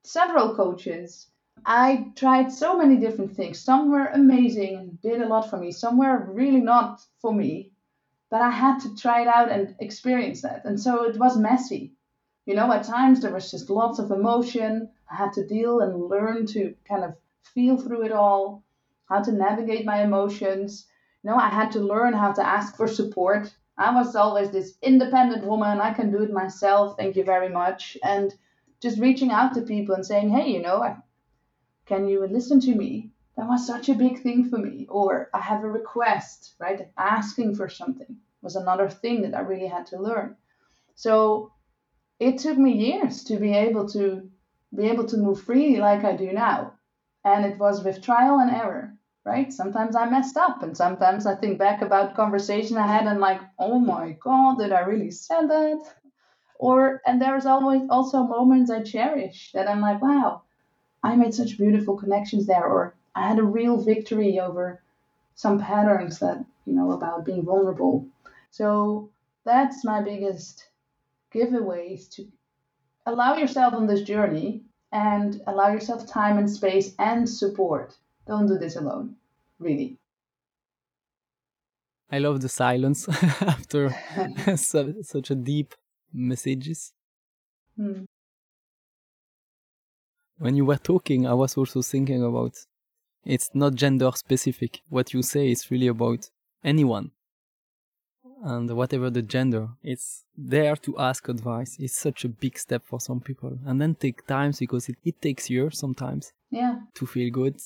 several 0.05 0.55
coaches. 0.55 1.27
I 1.65 2.12
tried 2.15 2.51
so 2.51 2.77
many 2.77 2.97
different 2.97 3.35
things. 3.35 3.59
Some 3.59 3.91
were 3.91 4.07
amazing 4.07 4.75
and 4.75 5.01
did 5.01 5.21
a 5.21 5.27
lot 5.27 5.50
for 5.50 5.57
me, 5.57 5.71
some 5.71 5.97
were 5.97 6.31
really 6.31 6.62
not 6.62 7.01
for 7.21 7.33
me. 7.33 7.71
But 8.29 8.41
I 8.41 8.51
had 8.51 8.79
to 8.79 8.95
try 8.95 9.21
it 9.21 9.27
out 9.27 9.50
and 9.50 9.75
experience 9.79 10.41
that. 10.41 10.65
And 10.65 10.79
so 10.79 11.03
it 11.03 11.17
was 11.17 11.38
messy. 11.38 11.93
You 12.45 12.55
know, 12.55 12.71
at 12.71 12.83
times 12.83 13.21
there 13.21 13.33
was 13.33 13.50
just 13.50 13.69
lots 13.69 14.00
of 14.00 14.12
emotion. 14.12 14.89
I 15.09 15.15
had 15.15 15.33
to 15.33 15.47
deal 15.47 15.79
and 15.79 16.09
learn 16.09 16.45
to 16.47 16.75
kind 16.88 17.03
of 17.03 17.15
feel 17.41 17.77
through 17.77 18.03
it 18.03 18.12
all, 18.12 18.63
how 19.07 19.21
to 19.21 19.31
navigate 19.31 19.85
my 19.85 20.03
emotions. 20.03 20.88
You 21.24 21.31
know, 21.31 21.38
I 21.38 21.50
had 21.50 21.71
to 21.71 21.79
learn 21.79 22.13
how 22.13 22.33
to 22.33 22.45
ask 22.45 22.75
for 22.75 22.88
support. 22.88 23.55
I 23.77 23.93
was 23.93 24.15
always 24.15 24.51
this 24.51 24.77
independent 24.81 25.45
woman. 25.45 25.81
I 25.81 25.93
can 25.93 26.12
do 26.12 26.21
it 26.24 26.31
myself. 26.31 26.97
Thank 26.97 27.15
you 27.15 27.24
very 27.24 27.50
much. 27.50 27.97
And 28.03 28.33
just 28.85 28.99
reaching 28.99 29.31
out 29.31 29.55
to 29.55 29.61
people 29.73 29.95
and 29.95 30.05
saying, 30.05 30.29
hey, 30.29 30.47
you 30.51 30.61
know, 30.61 30.95
can 31.87 32.07
you 32.07 32.25
listen 32.27 32.59
to 32.61 32.75
me? 32.75 33.09
That 33.35 33.47
was 33.47 33.65
such 33.65 33.89
a 33.89 33.95
big 34.05 34.21
thing 34.21 34.49
for 34.49 34.59
me. 34.59 34.85
Or 34.89 35.29
I 35.33 35.41
have 35.41 35.63
a 35.63 35.69
request, 35.79 36.53
right? 36.59 36.87
Asking 36.95 37.55
for 37.55 37.67
something 37.67 38.17
was 38.43 38.55
another 38.55 38.87
thing 38.87 39.23
that 39.23 39.35
I 39.35 39.39
really 39.39 39.67
had 39.67 39.87
to 39.87 39.99
learn. 39.99 40.35
So 40.93 41.51
it 42.19 42.37
took 42.37 42.57
me 42.59 42.73
years 42.73 43.23
to 43.25 43.37
be 43.37 43.53
able 43.53 43.89
to 43.89 44.29
be 44.77 44.83
able 44.83 45.05
to 45.07 45.17
move 45.17 45.41
freely 45.41 45.77
like 45.77 46.03
I 46.03 46.15
do 46.15 46.31
now. 46.31 46.73
And 47.23 47.43
it 47.43 47.57
was 47.57 47.83
with 47.83 48.03
trial 48.03 48.39
and 48.39 48.51
error, 48.51 48.93
right? 49.25 49.51
Sometimes 49.51 49.95
I 49.95 50.07
messed 50.09 50.37
up 50.37 50.61
and 50.61 50.77
sometimes 50.77 51.25
I 51.25 51.35
think 51.35 51.57
back 51.57 51.81
about 51.81 52.15
conversation 52.15 52.77
I 52.77 52.85
had 52.85 53.07
and 53.07 53.19
like, 53.19 53.41
oh 53.57 53.79
my 53.79 54.15
god, 54.23 54.59
did 54.59 54.71
I 54.71 54.81
really 54.81 55.11
say 55.11 55.41
that? 55.47 55.81
Or 56.57 57.01
and 57.05 57.21
there's 57.21 57.45
always 57.45 57.81
also 57.89 58.24
moments 58.24 58.71
I 58.71 58.81
cherish 58.81 59.51
that 59.53 59.67
I'm 59.67 59.81
like, 59.81 60.01
wow, 60.01 60.43
I 61.03 61.15
made 61.15 61.33
such 61.33 61.57
beautiful 61.57 61.97
connections 61.97 62.47
there, 62.47 62.65
or 62.65 62.95
I 63.13 63.27
had 63.27 63.39
a 63.39 63.43
real 63.43 63.77
victory 63.77 64.39
over 64.39 64.81
some 65.35 65.59
patterns 65.59 66.19
that, 66.19 66.43
you 66.65 66.74
know, 66.74 66.91
about 66.91 67.25
being 67.25 67.43
vulnerable. 67.43 68.07
So 68.51 69.09
that's 69.43 69.83
my 69.83 70.01
biggest 70.01 70.69
giveaways 71.33 72.09
to 72.12 72.27
allow 73.05 73.35
yourself 73.35 73.74
on 73.74 73.88
this 73.88 74.01
journey 74.01 74.63
and 74.91 75.41
allow 75.45 75.69
yourself 75.71 76.07
time 76.07 76.38
and 76.38 76.50
space 76.50 76.95
and 76.97 77.29
support. 77.29 77.95
Don't 78.27 78.47
do 78.47 78.57
this 78.57 78.75
alone, 78.75 79.15
really. 79.59 79.97
I 82.12 82.19
love 82.19 82.41
the 82.41 82.50
silence 82.50 83.07
after 83.41 83.93
such 84.55 85.31
a 85.31 85.35
deep 85.35 85.75
messages. 86.15 86.93
Hmm. 87.77 88.05
When 90.38 90.55
you 90.55 90.65
were 90.65 90.77
talking, 90.77 91.25
I 91.27 91.34
was 91.34 91.57
also 91.57 91.81
thinking 91.81 92.24
about 92.24 92.53
it's 93.25 93.50
not 93.53 93.75
gender 93.75 94.12
specific. 94.15 94.81
What 94.89 95.13
you 95.13 95.22
say 95.24 95.51
is 95.51 95.72
really 95.72 95.88
about 95.88 96.29
anyone. 96.63 97.12
And 98.43 98.69
whatever 98.75 99.10
the 99.10 99.22
gender, 99.22 99.69
it's 99.81 100.24
there 100.38 100.75
to 100.77 100.98
ask 101.00 101.27
advice. 101.29 101.77
It's 101.79 101.98
such 101.98 102.25
a 102.25 102.29
big 102.29 102.60
step 102.60 102.84
for 102.86 103.00
some 103.00 103.19
people. 103.19 103.57
And 103.65 103.81
then 103.81 103.95
take 103.95 104.27
time 104.27 104.51
because 104.60 104.89
it, 104.89 104.98
it 105.03 105.22
takes 105.22 105.50
years 105.50 105.79
sometimes 105.79 106.31
Yeah, 106.51 106.81
to 106.95 107.05
feel 107.07 107.31
good. 107.31 107.60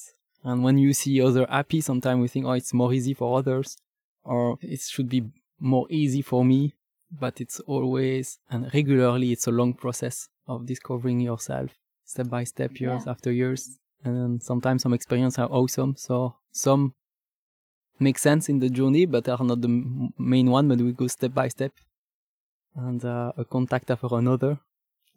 And 0.44 0.64
when 0.64 0.78
you 0.78 0.94
see 0.94 1.22
other 1.22 1.46
happy, 1.50 1.82
sometimes 1.82 2.22
we 2.22 2.28
think, 2.30 2.46
oh, 2.46 2.52
it's 2.54 2.74
more 2.74 2.94
easy 2.94 3.14
for 3.14 3.38
others, 3.38 3.78
or 4.24 4.58
it 4.62 4.80
should 4.82 5.10
be 5.10 5.30
more 5.60 5.86
easy 5.90 6.22
for 6.22 6.46
me. 6.46 6.74
But 7.12 7.42
it's 7.42 7.60
always 7.62 8.40
and 8.50 8.72
regularly, 8.74 9.32
it's 9.32 9.48
a 9.48 9.52
long 9.52 9.74
process 9.74 10.30
of 10.48 10.66
discovering 10.66 11.20
yourself 11.20 11.72
step 12.06 12.30
by 12.30 12.44
step, 12.44 12.80
years 12.80 13.04
Yeah. 13.06 13.12
after 13.12 13.32
years. 13.32 13.80
And 14.04 14.42
sometimes 14.42 14.84
some 14.84 14.94
experiences 14.94 15.40
are 15.40 15.50
awesome. 15.52 15.96
So 15.98 16.36
some 16.52 16.94
make 18.00 18.18
sense 18.18 18.50
in 18.50 18.60
the 18.60 18.70
journey, 18.70 19.06
but 19.06 19.28
are 19.28 19.44
not 19.44 19.62
the 19.62 19.68
m- 19.68 20.14
main 20.18 20.50
one, 20.50 20.68
but 20.68 20.80
we 20.80 20.92
go 20.94 21.08
step 21.08 21.34
by 21.34 21.48
step. 21.50 21.74
And 22.76 23.04
uh, 23.04 23.34
a 23.38 23.44
contact 23.46 23.92
after 23.92 24.08
another. 24.12 24.60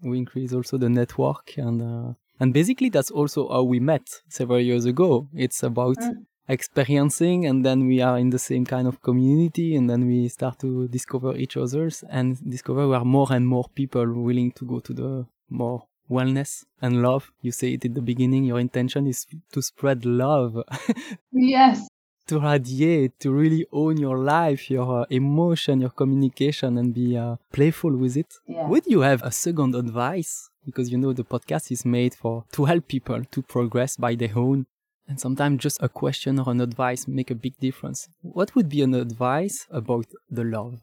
We 0.02 0.18
increase 0.18 0.52
also 0.52 0.78
the 0.78 0.88
network 0.88 1.56
and 1.56 1.80
uh, 1.80 2.14
and 2.40 2.52
basically 2.52 2.88
that's 2.88 3.10
also 3.12 3.48
how 3.48 3.62
we 3.62 3.78
met 3.78 4.02
several 4.28 4.58
years 4.58 4.84
ago. 4.84 5.28
It's 5.32 5.62
about 5.62 5.98
Mm. 5.98 6.26
Experiencing 6.48 7.46
and 7.46 7.64
then 7.64 7.86
we 7.86 8.00
are 8.00 8.18
in 8.18 8.30
the 8.30 8.38
same 8.38 8.64
kind 8.64 8.86
of 8.88 9.00
community 9.02 9.76
and 9.76 9.88
then 9.88 10.06
we 10.06 10.28
start 10.28 10.58
to 10.58 10.88
discover 10.88 11.36
each 11.36 11.56
others 11.56 12.04
and 12.10 12.38
discover 12.50 12.88
we 12.88 12.94
are 12.94 13.04
more 13.04 13.28
and 13.30 13.46
more 13.46 13.66
people 13.74 14.06
willing 14.12 14.50
to 14.52 14.64
go 14.64 14.80
to 14.80 14.92
the 14.92 15.26
more 15.48 15.86
wellness 16.10 16.64
and 16.80 17.02
love. 17.02 17.32
You 17.40 17.52
say 17.52 17.74
it 17.74 17.84
in 17.84 17.94
the 17.94 18.02
beginning, 18.02 18.44
your 18.44 18.60
intention 18.60 19.06
is 19.06 19.26
to 19.52 19.62
spread 19.62 20.04
love, 20.04 20.62
yes, 21.32 21.88
to 22.26 22.40
radiate, 22.40 23.18
to 23.20 23.32
really 23.32 23.66
own 23.72 23.96
your 23.96 24.18
life, 24.18 24.70
your 24.70 25.02
uh, 25.02 25.04
emotion, 25.10 25.80
your 25.80 25.90
communication 25.90 26.78
and 26.78 26.94
be 26.94 27.16
uh, 27.16 27.36
playful 27.52 27.96
with 27.96 28.16
it. 28.16 28.34
yeah. 28.46 28.66
Would 28.66 28.86
you 28.86 29.00
have 29.00 29.22
a 29.22 29.32
second 29.32 29.74
advice? 29.74 30.48
Because 30.64 30.90
you 30.92 30.98
know 30.98 31.12
the 31.12 31.24
podcast 31.24 31.72
is 31.72 31.84
made 31.84 32.14
for 32.14 32.44
to 32.52 32.64
help 32.66 32.86
people 32.86 33.24
to 33.24 33.42
progress 33.42 33.96
by 33.96 34.14
their 34.14 34.36
own. 34.36 34.66
And 35.12 35.20
sometimes 35.20 35.60
just 35.60 35.82
a 35.82 35.90
question 35.90 36.38
or 36.38 36.50
an 36.50 36.62
advice 36.62 37.06
make 37.06 37.30
a 37.30 37.34
big 37.34 37.58
difference. 37.58 38.08
What 38.22 38.54
would 38.54 38.70
be 38.70 38.80
an 38.80 38.94
advice 38.94 39.66
about 39.70 40.06
the 40.30 40.42
love? 40.42 40.80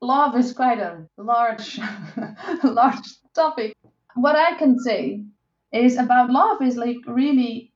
love 0.00 0.36
is 0.36 0.52
quite 0.52 0.78
a 0.78 1.08
large 1.16 1.78
large 2.64 3.08
topic 3.34 3.72
what 4.16 4.34
i 4.34 4.56
can 4.58 4.76
say 4.78 5.24
is 5.72 5.96
about 5.96 6.28
love 6.28 6.60
is 6.60 6.76
like 6.76 6.96
really 7.06 7.72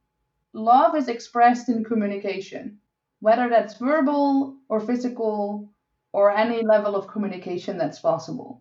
love 0.53 0.97
is 0.97 1.07
expressed 1.07 1.69
in 1.69 1.85
communication 1.85 2.79
whether 3.21 3.49
that's 3.49 3.79
verbal 3.79 4.57
or 4.69 4.81
physical 4.81 5.71
or 6.13 6.37
any 6.37 6.63
level 6.63 6.97
of 6.97 7.07
communication 7.07 7.79
that's 7.79 8.01
possible 8.01 8.61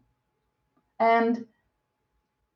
and 1.00 1.44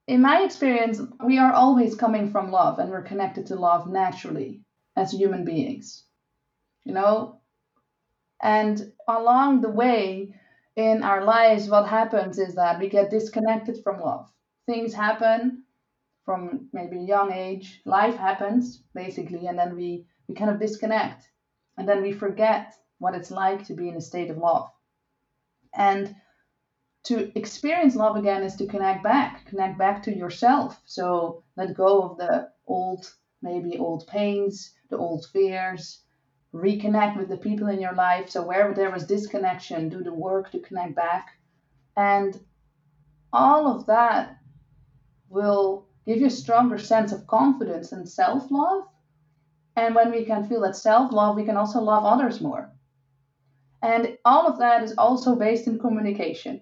in 0.08 0.22
my 0.22 0.44
experience 0.44 1.02
we 1.26 1.40
are 1.40 1.54
always 1.54 1.96
coming 1.96 2.30
from 2.30 2.52
love 2.52 2.78
and 2.78 2.92
we're 2.92 3.10
connected 3.12 3.48
to 3.48 3.56
love 3.56 3.90
naturally 3.90 4.62
as 5.00 5.12
human 5.12 5.44
beings 5.46 6.04
you 6.86 6.94
know 6.94 7.40
and 8.42 8.92
along 9.08 9.62
the 9.62 9.70
way 9.70 10.34
in 10.80 11.04
our 11.04 11.26
lives, 11.26 11.68
what 11.68 11.88
happens 11.88 12.40
is 12.40 12.56
that 12.56 12.80
we 12.80 12.88
get 12.88 13.10
disconnected 13.10 13.84
from 13.84 14.00
love. 14.00 14.32
Things 14.66 14.94
happen 14.94 15.64
from 16.24 16.70
maybe 16.72 17.00
a 17.00 17.12
young 17.16 17.34
age, 17.34 17.82
life 17.86 18.16
happens 18.16 18.84
basically, 18.94 19.48
and 19.48 19.58
then 19.58 19.76
we, 19.76 20.06
we 20.28 20.36
kind 20.36 20.52
of 20.52 20.60
disconnect. 20.60 21.28
And 21.78 21.88
then 21.88 22.02
we 22.02 22.14
forget 22.14 22.76
what 23.00 23.16
it's 23.16 23.32
like 23.32 23.66
to 23.66 23.74
be 23.74 23.90
in 23.90 23.96
a 23.96 24.02
state 24.02 24.30
of 24.30 24.38
love. 24.38 24.70
And 25.74 26.16
to 27.06 27.38
experience 27.38 27.96
love 27.96 28.16
again 28.16 28.44
is 28.44 28.56
to 28.58 28.68
connect 28.68 29.04
back, 29.04 29.48
connect 29.48 29.78
back 29.78 30.04
to 30.04 30.16
yourself. 30.16 30.80
So 30.86 31.44
let 31.58 31.76
go 31.76 32.04
of 32.04 32.18
the 32.18 32.52
old, 32.68 33.12
maybe 33.42 33.78
old 33.78 34.08
pains, 34.08 34.74
the 34.90 34.98
old 34.98 35.26
fears, 35.32 36.04
reconnect 36.54 37.18
with 37.18 37.30
the 37.30 37.38
people 37.38 37.68
in 37.68 37.80
your 37.80 37.94
life. 37.94 38.30
So 38.30 38.46
wherever 38.46 38.74
there 38.74 38.92
was 38.92 39.06
disconnection, 39.06 39.90
do 39.90 40.04
the 40.04 40.14
work 40.14 40.52
to 40.52 40.60
connect 40.60 40.96
back. 40.96 41.38
And 41.96 42.40
all 43.32 43.68
of 43.68 43.86
that 43.86 44.38
will 45.30 45.88
give 46.08 46.18
you 46.18 46.28
a 46.28 46.32
stronger 46.32 46.78
sense 46.78 47.12
of 47.12 47.28
confidence 47.28 47.92
and 47.92 48.10
self-love. 48.10 48.84
And 49.76 49.94
when 49.94 50.12
we 50.12 50.26
can 50.26 50.48
feel 50.48 50.62
that 50.62 50.76
self-love, 50.76 51.36
we 51.36 51.46
can 51.46 51.56
also 51.56 51.80
love 51.82 52.04
others 52.04 52.42
more. 52.42 52.72
And 53.82 54.18
all 54.26 54.48
of 54.48 54.60
that 54.60 54.84
is 54.84 54.96
also 54.98 55.36
based 55.36 55.68
in 55.68 55.80
communication, 55.80 56.62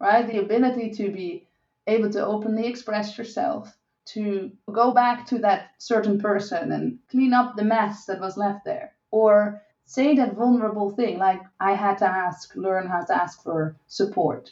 right? 0.00 0.26
The 0.26 0.40
ability 0.40 0.92
to 0.92 1.10
be 1.10 1.48
able 1.86 2.10
to 2.10 2.24
openly 2.24 2.68
express 2.68 3.18
yourself, 3.18 3.76
to 4.04 4.50
go 4.70 4.92
back 4.92 5.26
to 5.26 5.38
that 5.38 5.70
certain 5.78 6.20
person 6.20 6.72
and 6.72 6.98
clean 7.10 7.32
up 7.32 7.56
the 7.56 7.64
mess 7.64 8.06
that 8.06 8.20
was 8.20 8.36
left 8.36 8.64
there, 8.64 8.94
or 9.10 9.62
say 9.84 10.14
that 10.16 10.34
vulnerable 10.34 10.90
thing 10.90 11.18
like, 11.18 11.40
I 11.60 11.72
had 11.74 11.98
to 11.98 12.06
ask, 12.06 12.54
learn 12.56 12.86
how 12.86 13.02
to 13.04 13.14
ask 13.14 13.42
for 13.42 13.76
support, 13.86 14.50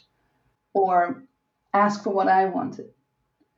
or 0.73 1.23
ask 1.73 2.03
for 2.03 2.11
what 2.13 2.27
I 2.27 2.45
wanted, 2.45 2.91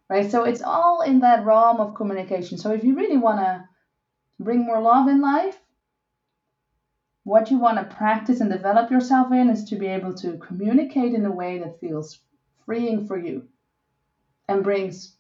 right? 0.10 0.30
So 0.30 0.44
it's 0.44 0.62
all 0.62 1.02
in 1.02 1.20
that 1.20 1.46
realm 1.46 1.80
of 1.80 1.96
communication. 1.96 2.58
So 2.58 2.72
if 2.72 2.84
you 2.84 2.96
really 2.96 3.18
want 3.18 3.40
to 3.40 3.68
bring 4.40 4.66
more 4.66 4.82
love 4.82 5.08
in 5.08 5.22
life, 5.22 5.58
what 7.24 7.52
you 7.52 7.58
want 7.58 7.78
to 7.78 7.96
practice 7.96 8.42
and 8.42 8.52
develop 8.52 8.92
yourself 8.92 9.32
in 9.32 9.50
is 9.50 9.64
to 9.66 9.76
be 9.76 9.88
able 9.88 10.14
to 10.16 10.38
communicate 10.38 11.14
in 11.14 11.26
a 11.26 11.32
way 11.32 11.60
that 11.60 11.80
feels 11.80 12.20
freeing 12.66 13.08
for 13.08 13.18
you 13.18 13.48
and 14.48 14.64
brings 14.64 15.16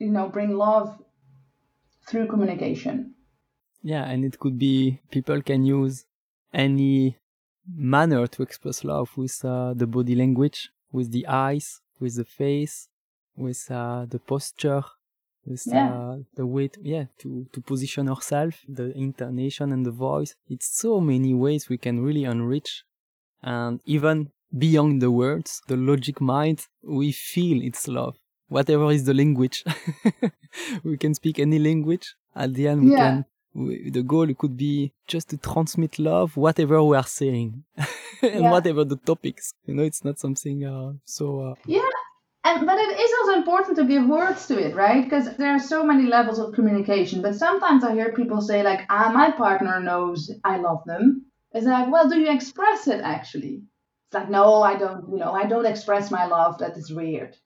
you 0.00 0.10
know 0.10 0.28
bring 0.28 0.56
love 0.56 1.00
through 2.06 2.26
communication. 2.26 3.14
Yeah 3.82 4.04
and 4.04 4.24
it 4.24 4.38
could 4.38 4.58
be 4.58 5.00
people 5.10 5.40
can 5.42 5.64
use 5.64 6.04
any 6.52 7.16
manner 7.66 8.26
to 8.26 8.42
express 8.42 8.84
love 8.84 9.16
with 9.16 9.44
uh, 9.44 9.74
the 9.74 9.86
body 9.86 10.14
language 10.14 10.70
with 10.92 11.10
the 11.12 11.26
eyes 11.26 11.80
with 11.98 12.16
the 12.16 12.24
face 12.24 12.88
with 13.36 13.70
uh, 13.70 14.06
the 14.06 14.18
posture 14.18 14.82
with 15.46 15.64
Yeah. 15.66 15.88
uh, 15.92 16.18
the 16.34 16.46
way 16.46 16.68
to, 16.68 16.80
yeah 16.82 17.06
to 17.18 17.46
to 17.52 17.60
position 17.60 18.08
ourselves 18.08 18.58
the 18.68 18.86
intonation 19.06 19.72
and 19.72 19.86
the 19.86 19.90
voice. 20.08 20.34
It's 20.48 20.68
so 20.84 21.00
many 21.00 21.32
ways 21.34 21.68
we 21.68 21.78
can 21.78 21.96
really 22.08 22.24
enrich 22.24 22.84
and 23.42 23.80
even 23.84 24.32
beyond 24.64 25.00
the 25.02 25.10
words 25.10 25.62
the 25.68 25.76
logic 25.76 26.20
mind 26.20 26.58
we 26.82 27.12
feel 27.12 27.62
it's 27.62 27.86
love 27.88 28.16
whatever 28.56 28.86
is 28.98 29.04
the 29.10 29.14
language. 29.22 29.58
We 30.88 30.96
can 31.04 31.14
speak 31.14 31.38
any 31.38 31.58
language. 31.58 32.06
At 32.42 32.50
the 32.54 32.64
end 32.70 32.80
we 32.84 32.90
Yeah. 32.92 32.98
can 33.02 33.14
we, 33.54 33.90
the 33.90 34.04
goal 34.12 34.28
could 34.40 34.56
be 34.56 34.92
just 35.12 35.26
to 35.30 35.36
transmit 35.36 35.92
love 35.98 36.36
whatever 36.46 36.76
we 36.88 36.94
are 37.02 37.10
saying 37.20 37.48
and 38.36 38.44
Yeah. 38.44 38.50
whatever 38.54 38.82
the 38.84 39.00
topics. 39.10 39.44
You 39.66 39.74
know 39.76 39.84
it's 39.90 40.04
not 40.08 40.16
something 40.24 40.58
uh, 40.72 40.92
so 41.16 41.24
uh, 41.48 41.54
and 42.42 42.66
but 42.66 42.78
it 42.78 42.92
is 43.04 43.12
also 43.18 43.32
important 43.42 43.76
to 43.76 43.84
give 43.92 44.04
words 44.06 44.46
to 44.46 44.54
it 44.66 44.74
right? 44.74 45.02
Because 45.04 45.26
there 45.36 45.52
are 45.56 45.58
so 45.74 45.78
many 45.90 46.04
levels 46.16 46.38
of 46.38 46.54
communication 46.58 47.22
but 47.26 47.34
sometimes 47.34 47.84
i 47.84 47.92
hear 47.98 48.12
people 48.20 48.40
say 48.50 48.62
like 48.70 48.82
ah 48.88 49.10
my 49.20 49.28
partner 49.44 49.76
knows 49.88 50.30
i 50.44 50.56
love 50.56 50.82
them. 50.86 51.04
It's 51.52 51.66
like 51.66 51.90
well 51.92 52.08
do 52.08 52.18
you 52.24 52.30
express 52.30 52.86
it 52.94 53.00
actually? 53.16 53.56
It's 54.06 54.14
like 54.18 54.30
no 54.38 54.46
i 54.70 54.74
don't 54.82 55.02
you 55.12 55.18
know 55.22 55.32
i 55.42 55.44
don't 55.52 55.66
express 55.74 56.10
my 56.18 56.24
love 56.36 56.58
that 56.58 56.76
is 56.76 56.90
weird 57.00 57.36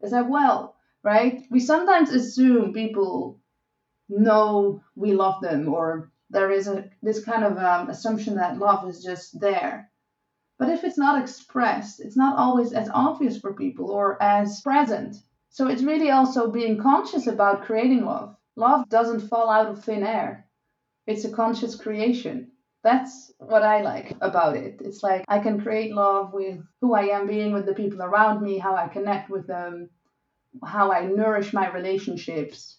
it's 0.00 0.12
like 0.12 0.28
well 0.28 0.76
right? 1.02 1.46
We 1.50 1.60
sometimes 1.60 2.10
assume 2.10 2.72
people 2.72 3.40
know 4.08 4.82
we 4.96 5.12
love 5.12 5.40
them 5.40 5.72
or 5.72 6.10
there 6.30 6.50
is 6.50 6.66
a 6.68 6.90
this 7.02 7.24
kind 7.24 7.44
of 7.44 7.56
um, 7.58 7.88
assumption 7.88 8.34
that 8.36 8.58
love 8.58 8.88
is 8.88 9.02
just 9.02 9.38
there. 9.40 9.90
But 10.58 10.70
if 10.70 10.82
it's 10.84 10.98
not 10.98 11.20
expressed 11.22 12.00
it's 12.00 12.16
not 12.16 12.38
always 12.38 12.72
as 12.72 12.90
obvious 12.92 13.38
for 13.38 13.54
people 13.54 13.90
or 13.90 14.22
as 14.22 14.60
present. 14.60 15.16
So 15.50 15.68
it's 15.68 15.82
really 15.82 16.10
also 16.10 16.50
being 16.50 16.82
conscious 16.82 17.26
about 17.26 17.62
creating 17.62 18.04
love. 18.04 18.36
Love 18.56 18.88
doesn't 18.88 19.28
fall 19.28 19.48
out 19.48 19.68
of 19.68 19.84
thin 19.84 20.02
air. 20.02 20.46
It's 21.06 21.24
a 21.24 21.32
conscious 21.32 21.74
creation 21.74 22.50
that's 22.82 23.32
what 23.38 23.62
I 23.62 23.82
like 23.82 24.16
about 24.20 24.56
it. 24.56 24.80
It's 24.84 25.02
like 25.02 25.24
I 25.28 25.38
can 25.40 25.60
create 25.60 25.92
love 25.94 26.32
with 26.32 26.60
who 26.80 26.94
I 26.94 27.04
am 27.16 27.26
being 27.26 27.52
with 27.52 27.66
the 27.66 27.74
people 27.74 28.02
around 28.02 28.42
me, 28.42 28.58
how 28.58 28.76
I 28.76 28.88
connect 28.88 29.30
with 29.30 29.46
them, 29.46 29.90
how 30.64 30.92
I 30.92 31.06
nourish 31.06 31.52
my 31.52 31.70
relationships. 31.72 32.78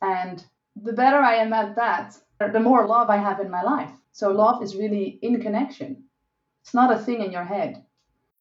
And 0.00 0.44
the 0.80 0.92
better 0.92 1.18
I 1.18 1.36
am 1.36 1.52
at 1.52 1.76
that, 1.76 2.16
the 2.52 2.60
more 2.60 2.86
love 2.86 3.10
I 3.10 3.16
have 3.18 3.40
in 3.40 3.50
my 3.50 3.62
life. 3.62 3.90
So 4.12 4.30
love 4.30 4.62
is 4.62 4.76
really 4.76 5.18
in 5.22 5.40
connection. 5.40 6.04
It's 6.62 6.74
not 6.74 6.92
a 6.92 6.98
thing 6.98 7.22
in 7.22 7.32
your 7.32 7.44
head. 7.44 7.84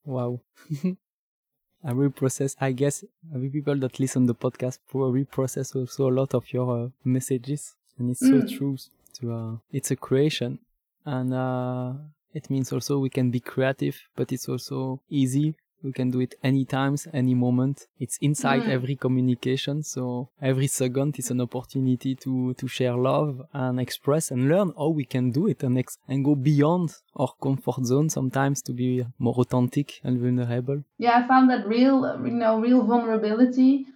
Wow. 0.05 0.41
I 1.84 1.93
will 1.93 2.12
process, 2.12 2.55
I 2.62 2.74
guess, 2.74 3.03
every 3.34 3.50
people 3.50 3.75
that 3.77 4.00
listen 4.00 4.27
the 4.27 4.36
podcast 4.36 4.77
probably 4.88 5.24
process 5.25 5.75
also 5.75 6.10
a 6.10 6.13
lot 6.13 6.36
of 6.36 6.51
your 6.53 6.86
uh, 6.86 6.89
messages. 7.03 7.75
And 7.98 8.12
it's 8.12 8.20
so 8.20 8.38
Mm. 8.41 8.50
true 8.50 8.77
to, 9.20 9.34
uh, 9.34 9.58
it's 9.72 9.89
a 9.91 9.96
creation. 9.96 10.60
And, 11.05 11.34
uh, 11.34 11.93
it 12.34 12.50
means 12.50 12.72
also 12.72 13.00
we 13.00 13.10
can 13.10 13.29
be 13.29 13.39
creative, 13.41 13.99
but 14.15 14.32
it's 14.32 14.47
also 14.47 15.02
easy. 15.10 15.56
We 15.84 15.91
can 15.91 16.12
do 16.12 16.19
it 16.19 16.36
any 16.43 16.63
times, 16.63 17.08
any 17.12 17.34
moment. 17.34 17.88
It's 17.99 18.17
inside 18.21 18.62
Mm. 18.63 18.69
every 18.69 18.95
communication. 18.95 19.82
So 19.84 20.30
every 20.39 20.67
second 20.67 21.17
is 21.17 21.32
an 21.32 21.41
opportunity 21.41 22.15
to, 22.17 22.54
to 22.54 22.67
share 22.67 22.95
love 22.95 23.41
and 23.52 23.80
express 23.80 24.30
and 24.32 24.47
learn 24.47 24.73
how 24.78 24.89
we 24.89 25.06
can 25.06 25.32
do 25.32 25.47
it 25.47 25.63
and, 25.63 25.78
ex- 25.80 25.97
and 26.08 26.23
go 26.23 26.36
beyond 26.36 26.93
our 27.15 27.34
comfort 27.41 27.84
zone 27.86 28.10
sometimes 28.10 28.62
to 28.62 28.73
be 28.73 29.04
more 29.17 29.34
authentic 29.39 29.99
and 30.04 30.19
vulnerable. 30.19 30.84
Yeah, 30.99 31.17
I 31.17 31.28
found 31.28 31.49
that 31.49 31.67
real, 31.67 31.97
you 32.23 32.32
know, 32.32 32.60
real 32.62 32.84
vulnerability 32.84 33.88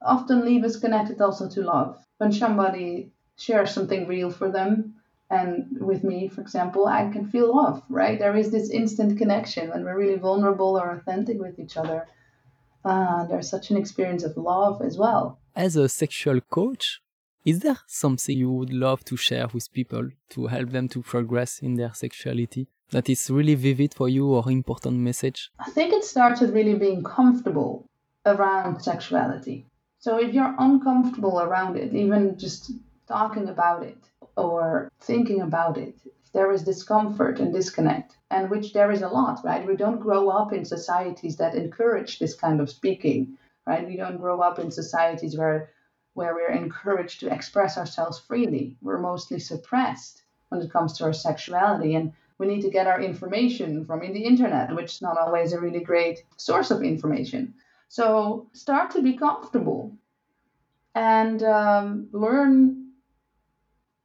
often 0.00 0.44
leave 0.44 0.64
us 0.64 0.76
connected 0.78 1.20
also 1.20 1.48
to 1.50 1.60
love. 1.62 1.98
When 2.18 2.32
somebody 2.32 3.12
shares 3.36 3.70
something 3.70 4.06
real 4.08 4.30
for 4.30 4.50
them, 4.50 4.93
and 5.34 5.80
with 5.80 6.04
me, 6.04 6.28
for 6.28 6.40
example, 6.40 6.86
I 6.86 7.10
can 7.10 7.26
feel 7.26 7.54
love, 7.54 7.82
right? 7.88 8.18
There 8.18 8.36
is 8.36 8.50
this 8.50 8.70
instant 8.70 9.18
connection 9.18 9.70
when 9.70 9.84
we're 9.84 9.98
really 9.98 10.20
vulnerable 10.28 10.78
or 10.80 10.90
authentic 10.92 11.40
with 11.40 11.58
each 11.58 11.76
other. 11.76 12.06
Uh, 12.84 13.24
there's 13.26 13.48
such 13.48 13.70
an 13.70 13.76
experience 13.76 14.22
of 14.24 14.36
love 14.36 14.80
as 14.82 14.96
well. 14.96 15.38
As 15.56 15.76
a 15.76 15.88
sexual 15.88 16.40
coach, 16.40 17.00
is 17.44 17.60
there 17.60 17.78
something 17.86 18.38
you 18.38 18.50
would 18.50 18.72
love 18.72 19.04
to 19.06 19.16
share 19.16 19.48
with 19.52 19.72
people 19.72 20.08
to 20.30 20.46
help 20.46 20.70
them 20.70 20.88
to 20.88 21.02
progress 21.02 21.58
in 21.58 21.74
their 21.74 21.92
sexuality 21.92 22.68
that 22.90 23.08
is 23.08 23.30
really 23.30 23.54
vivid 23.54 23.92
for 23.92 24.08
you 24.08 24.26
or 24.28 24.50
important 24.50 24.98
message? 24.98 25.50
I 25.58 25.70
think 25.70 25.92
it 25.92 26.04
starts 26.04 26.40
with 26.40 26.54
really 26.54 26.74
being 26.74 27.02
comfortable 27.02 27.88
around 28.24 28.80
sexuality. 28.80 29.66
So 29.98 30.18
if 30.18 30.32
you're 30.32 30.54
uncomfortable 30.58 31.40
around 31.40 31.76
it, 31.76 31.94
even 31.94 32.38
just 32.38 32.70
talking 33.08 33.48
about 33.48 33.82
it 33.82 33.98
or 34.36 34.90
thinking 35.00 35.40
about 35.40 35.78
it, 35.78 35.96
there 36.32 36.50
is 36.50 36.64
discomfort 36.64 37.38
and 37.38 37.52
disconnect, 37.52 38.16
and 38.30 38.50
which 38.50 38.72
there 38.72 38.90
is 38.90 39.02
a 39.02 39.08
lot, 39.08 39.40
right? 39.44 39.66
We 39.66 39.76
don't 39.76 40.00
grow 40.00 40.28
up 40.28 40.52
in 40.52 40.64
societies 40.64 41.36
that 41.36 41.54
encourage 41.54 42.18
this 42.18 42.34
kind 42.34 42.60
of 42.60 42.70
speaking, 42.70 43.38
right? 43.66 43.86
We 43.86 43.96
don't 43.96 44.18
grow 44.18 44.40
up 44.40 44.58
in 44.58 44.70
societies 44.70 45.36
where 45.36 45.70
where 46.14 46.34
we're 46.34 46.52
encouraged 46.52 47.20
to 47.20 47.32
express 47.32 47.76
ourselves 47.76 48.20
freely. 48.20 48.76
We're 48.80 49.00
mostly 49.00 49.40
suppressed 49.40 50.22
when 50.48 50.60
it 50.62 50.70
comes 50.70 50.96
to 50.98 51.04
our 51.04 51.12
sexuality 51.12 51.96
and 51.96 52.12
we 52.38 52.46
need 52.46 52.62
to 52.62 52.70
get 52.70 52.86
our 52.86 53.00
information 53.00 53.84
from 53.84 54.02
in 54.02 54.12
the 54.12 54.24
internet, 54.24 54.74
which 54.74 54.94
is 54.94 55.02
not 55.02 55.18
always 55.18 55.52
a 55.52 55.60
really 55.60 55.80
great 55.80 56.24
source 56.36 56.70
of 56.70 56.82
information. 56.82 57.54
So 57.88 58.48
start 58.52 58.90
to 58.92 59.02
be 59.02 59.16
comfortable 59.16 59.96
and 60.94 61.42
um, 61.42 62.08
learn 62.12 62.90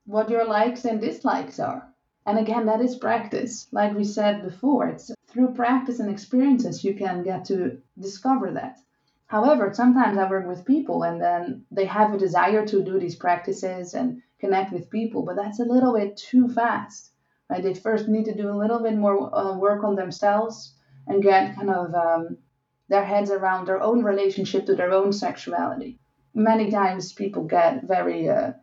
what 0.09 0.29
your 0.29 0.43
likes 0.43 0.85
and 0.85 0.99
dislikes 0.99 1.59
are. 1.59 1.87
And 2.25 2.39
again, 2.39 2.65
that 2.65 2.81
is 2.81 2.95
practice. 2.95 3.67
Like 3.71 3.95
we 3.95 4.03
said 4.03 4.41
before, 4.41 4.87
it's 4.87 5.11
through 5.27 5.53
practice 5.53 5.99
and 5.99 6.09
experiences 6.09 6.83
you 6.83 6.95
can 6.95 7.21
get 7.21 7.45
to 7.45 7.77
discover 7.99 8.49
that. 8.51 8.79
However, 9.27 9.71
sometimes 9.71 10.17
I 10.17 10.27
work 10.27 10.47
with 10.47 10.65
people 10.65 11.03
and 11.03 11.21
then 11.21 11.63
they 11.69 11.85
have 11.85 12.11
a 12.11 12.17
desire 12.17 12.65
to 12.65 12.83
do 12.83 12.99
these 12.99 13.15
practices 13.15 13.93
and 13.93 14.23
connect 14.39 14.73
with 14.73 14.89
people, 14.89 15.21
but 15.21 15.35
that's 15.35 15.59
a 15.59 15.71
little 15.73 15.93
bit 15.93 16.17
too 16.17 16.49
fast. 16.49 17.11
Right? 17.47 17.61
They 17.61 17.75
first 17.75 18.07
need 18.07 18.25
to 18.25 18.35
do 18.35 18.49
a 18.49 18.61
little 18.61 18.79
bit 18.79 18.97
more 18.97 19.35
uh, 19.35 19.55
work 19.57 19.83
on 19.83 19.95
themselves 19.95 20.73
and 21.05 21.21
get 21.21 21.55
kind 21.55 21.69
of 21.69 21.93
um, 21.93 22.37
their 22.87 23.05
heads 23.05 23.29
around 23.29 23.67
their 23.67 23.81
own 23.81 24.03
relationship 24.03 24.65
to 24.65 24.75
their 24.75 24.91
own 24.91 25.13
sexuality. 25.13 25.99
Many 26.33 26.71
times 26.71 27.13
people 27.13 27.43
get 27.43 27.83
very 27.83 28.27
uh, 28.27 28.53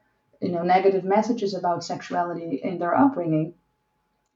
you 0.40 0.50
know 0.50 0.62
negative 0.62 1.04
messages 1.04 1.54
about 1.54 1.84
sexuality 1.84 2.60
in 2.62 2.78
their 2.78 2.96
upbringing. 2.96 3.54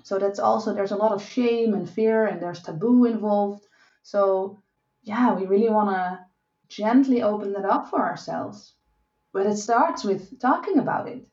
So 0.02 0.18
that's 0.18 0.38
also 0.38 0.74
there's 0.74 0.92
a 0.92 0.96
lot 0.96 1.12
of 1.12 1.22
shame 1.22 1.74
and 1.74 1.88
fear 1.88 2.26
and 2.26 2.40
there's 2.40 2.62
taboo 2.62 3.04
involved. 3.04 3.64
So 4.02 4.62
yeah, 5.02 5.34
we 5.34 5.46
really 5.46 5.68
want 5.68 5.90
to 5.90 6.24
gently 6.68 7.22
open 7.22 7.52
that 7.52 7.64
up 7.64 7.90
for 7.90 8.00
ourselves. 8.00 8.74
But 9.32 9.46
it 9.46 9.56
starts 9.56 10.04
with 10.04 10.40
talking 10.40 10.78
about 10.78 11.08
it. 11.08 11.26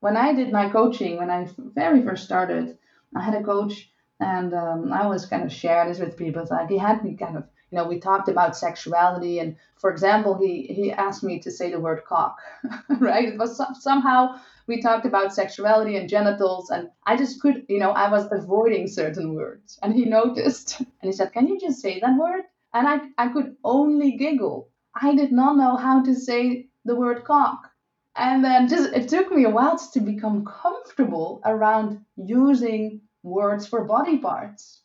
When 0.00 0.16
I 0.16 0.32
did 0.32 0.52
my 0.52 0.68
coaching, 0.70 1.18
when 1.18 1.30
I 1.30 1.48
very 1.56 2.02
first 2.02 2.24
started, 2.24 2.78
I 3.14 3.22
had 3.22 3.34
a 3.34 3.42
coach 3.42 3.90
and 4.20 4.52
um, 4.54 4.92
I 4.92 5.02
always 5.02 5.26
kind 5.26 5.44
of 5.44 5.52
share 5.52 5.86
this 5.86 5.98
with 5.98 6.16
people. 6.16 6.42
It's 6.42 6.50
like 6.50 6.68
he 6.68 6.78
had 6.78 7.04
me 7.04 7.14
kind 7.14 7.36
of, 7.36 7.44
you 7.70 7.76
know, 7.76 7.84
we 7.84 7.98
talked 8.00 8.28
about 8.28 8.56
sexuality, 8.56 9.38
and 9.38 9.56
for 9.76 9.90
example, 9.90 10.36
he 10.38 10.62
he 10.62 10.92
asked 10.92 11.22
me 11.22 11.38
to 11.40 11.50
say 11.50 11.70
the 11.70 11.80
word 11.80 12.04
cock, 12.04 12.38
right? 13.00 13.28
It 13.28 13.38
was 13.38 13.56
some, 13.56 13.74
somehow 13.74 14.40
we 14.66 14.80
talked 14.80 15.06
about 15.06 15.34
sexuality 15.34 15.96
and 15.96 16.08
genitals, 16.08 16.70
and 16.70 16.88
I 17.06 17.16
just 17.16 17.40
could, 17.40 17.64
you 17.68 17.78
know, 17.78 17.90
I 17.90 18.10
was 18.10 18.28
avoiding 18.32 18.86
certain 18.88 19.34
words, 19.34 19.78
and 19.82 19.94
he 19.94 20.04
noticed, 20.04 20.80
and 20.80 20.88
he 21.02 21.12
said, 21.12 21.32
"Can 21.32 21.46
you 21.46 21.58
just 21.60 21.80
say 21.80 22.00
that 22.00 22.18
word?" 22.18 22.44
And 22.74 22.88
I 22.88 23.00
I 23.18 23.28
could 23.28 23.56
only 23.64 24.12
giggle. 24.16 24.68
I 24.94 25.14
did 25.14 25.32
not 25.32 25.56
know 25.56 25.76
how 25.76 26.02
to 26.02 26.14
say 26.14 26.68
the 26.84 26.96
word 26.96 27.24
cock. 27.24 27.70
And 28.16 28.44
then 28.44 28.68
just 28.68 28.92
it 28.92 29.08
took 29.08 29.30
me 29.30 29.44
a 29.44 29.50
while 29.50 29.78
to 29.78 30.00
become 30.00 30.44
comfortable 30.44 31.40
around 31.44 32.04
using 32.16 33.02
words 33.22 33.66
for 33.66 33.84
body 33.84 34.18
parts. 34.18 34.82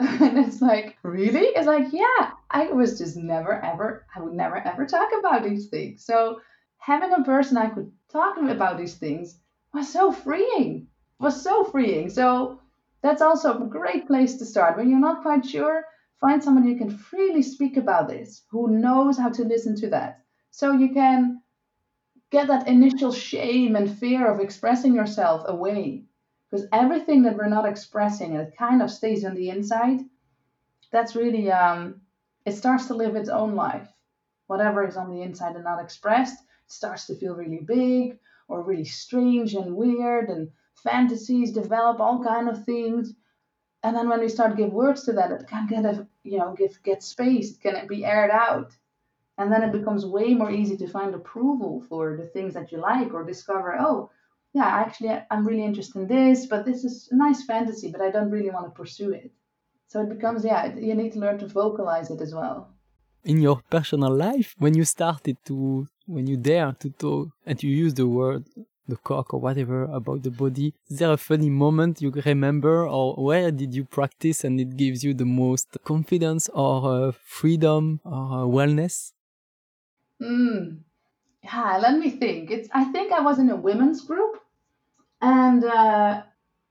and 0.20 0.38
it's 0.38 0.62
like, 0.62 0.96
really? 1.02 1.48
It's 1.48 1.66
like, 1.66 1.92
yeah, 1.92 2.30
I 2.50 2.68
was 2.72 2.96
just 2.96 3.18
never 3.18 3.52
ever, 3.62 4.06
I 4.16 4.20
would 4.20 4.32
never 4.32 4.56
ever 4.56 4.86
talk 4.86 5.10
about 5.18 5.44
these 5.44 5.68
things. 5.68 6.06
So 6.06 6.40
having 6.78 7.12
a 7.12 7.22
person 7.22 7.58
I 7.58 7.68
could 7.68 7.92
talk 8.10 8.38
about 8.38 8.78
these 8.78 8.94
things 8.94 9.38
was 9.74 9.92
so 9.92 10.10
freeing, 10.10 10.86
was 11.18 11.42
so 11.42 11.64
freeing. 11.64 12.08
So 12.08 12.62
that's 13.02 13.20
also 13.20 13.62
a 13.62 13.66
great 13.66 14.06
place 14.06 14.36
to 14.38 14.46
start. 14.46 14.78
When 14.78 14.88
you're 14.88 14.98
not 14.98 15.20
quite 15.20 15.44
sure, 15.44 15.84
find 16.18 16.42
someone 16.42 16.66
you 16.66 16.78
can 16.78 16.96
freely 16.96 17.42
speak 17.42 17.76
about 17.76 18.08
this, 18.08 18.44
who 18.50 18.68
knows 18.68 19.18
how 19.18 19.28
to 19.28 19.44
listen 19.44 19.76
to 19.76 19.90
that. 19.90 20.22
So 20.50 20.72
you 20.72 20.94
can 20.94 21.42
get 22.30 22.46
that 22.46 22.68
initial 22.68 23.12
shame 23.12 23.76
and 23.76 23.98
fear 23.98 24.32
of 24.32 24.40
expressing 24.40 24.94
yourself 24.94 25.42
away 25.44 26.04
because 26.50 26.66
everything 26.72 27.22
that 27.22 27.36
we're 27.36 27.48
not 27.48 27.66
expressing 27.66 28.34
it 28.34 28.56
kind 28.56 28.82
of 28.82 28.90
stays 28.90 29.24
on 29.24 29.34
the 29.34 29.50
inside. 29.50 30.00
That's 30.90 31.14
really 31.14 31.50
um 31.50 32.00
it 32.44 32.52
starts 32.52 32.86
to 32.86 32.94
live 32.94 33.16
its 33.16 33.28
own 33.28 33.54
life. 33.54 33.88
Whatever 34.46 34.86
is 34.86 34.96
on 34.96 35.10
the 35.10 35.22
inside 35.22 35.54
and 35.54 35.64
not 35.64 35.82
expressed 35.82 36.42
starts 36.66 37.06
to 37.06 37.14
feel 37.14 37.34
really 37.34 37.60
big 37.60 38.18
or 38.48 38.62
really 38.62 38.84
strange 38.84 39.54
and 39.54 39.76
weird 39.76 40.28
and 40.28 40.50
fantasies 40.82 41.52
develop 41.52 42.00
all 42.00 42.24
kind 42.24 42.48
of 42.48 42.64
things. 42.64 43.14
And 43.82 43.96
then 43.96 44.08
when 44.08 44.20
we 44.20 44.28
start 44.28 44.56
give 44.56 44.72
words 44.72 45.04
to 45.04 45.12
that 45.12 45.30
it 45.30 45.46
can 45.46 45.66
get 45.68 45.84
a 45.84 46.06
you 46.24 46.38
know 46.38 46.54
give 46.58 46.82
get 46.82 47.02
space 47.02 47.52
it 47.52 47.60
can 47.60 47.86
be 47.86 48.04
aired 48.04 48.30
out? 48.30 48.72
And 49.38 49.50
then 49.50 49.62
it 49.62 49.72
becomes 49.72 50.04
way 50.04 50.34
more 50.34 50.50
easy 50.50 50.76
to 50.78 50.88
find 50.88 51.14
approval 51.14 51.80
for 51.88 52.16
the 52.16 52.26
things 52.26 52.54
that 52.54 52.72
you 52.72 52.78
like 52.78 53.14
or 53.14 53.24
discover 53.24 53.76
oh 53.78 54.10
yeah, 54.52 54.66
actually, 54.66 55.16
I'm 55.30 55.46
really 55.46 55.64
interested 55.64 56.00
in 56.00 56.08
this, 56.08 56.46
but 56.46 56.64
this 56.64 56.84
is 56.84 57.08
a 57.12 57.16
nice 57.16 57.44
fantasy, 57.44 57.90
but 57.90 58.00
I 58.00 58.10
don't 58.10 58.30
really 58.30 58.50
want 58.50 58.66
to 58.66 58.70
pursue 58.70 59.12
it. 59.12 59.30
So 59.86 60.02
it 60.02 60.08
becomes, 60.08 60.44
yeah, 60.44 60.74
you 60.74 60.94
need 60.94 61.12
to 61.12 61.20
learn 61.20 61.38
to 61.38 61.46
vocalize 61.46 62.10
it 62.10 62.20
as 62.20 62.34
well. 62.34 62.74
In 63.24 63.40
your 63.40 63.60
personal 63.70 64.14
life, 64.14 64.54
when 64.58 64.74
you 64.74 64.84
started 64.84 65.36
to, 65.46 65.86
when 66.06 66.26
you 66.26 66.36
dare 66.36 66.72
to 66.80 66.90
talk 66.90 67.28
and 67.46 67.62
you 67.62 67.70
use 67.70 67.94
the 67.94 68.08
word, 68.08 68.44
the 68.88 68.96
cock 68.96 69.32
or 69.34 69.40
whatever 69.40 69.84
about 69.84 70.22
the 70.24 70.30
body, 70.30 70.74
is 70.88 70.98
there 70.98 71.12
a 71.12 71.16
funny 71.16 71.50
moment 71.50 72.02
you 72.02 72.10
remember 72.10 72.88
or 72.88 73.14
where 73.22 73.52
did 73.52 73.72
you 73.74 73.84
practice 73.84 74.42
and 74.42 74.58
it 74.58 74.76
gives 74.76 75.04
you 75.04 75.14
the 75.14 75.24
most 75.24 75.76
confidence 75.84 76.48
or 76.48 77.08
uh, 77.08 77.12
freedom 77.24 78.00
or 78.04 78.12
uh, 78.12 78.44
wellness? 78.46 79.12
Hmm 80.20 80.89
yeah, 81.42 81.78
let 81.80 81.98
me 81.98 82.10
think. 82.10 82.50
It's 82.50 82.68
I 82.72 82.84
think 82.84 83.12
I 83.12 83.20
was 83.20 83.38
in 83.38 83.50
a 83.50 83.56
women's 83.56 84.02
group, 84.02 84.40
and 85.20 85.64
uh, 85.64 86.22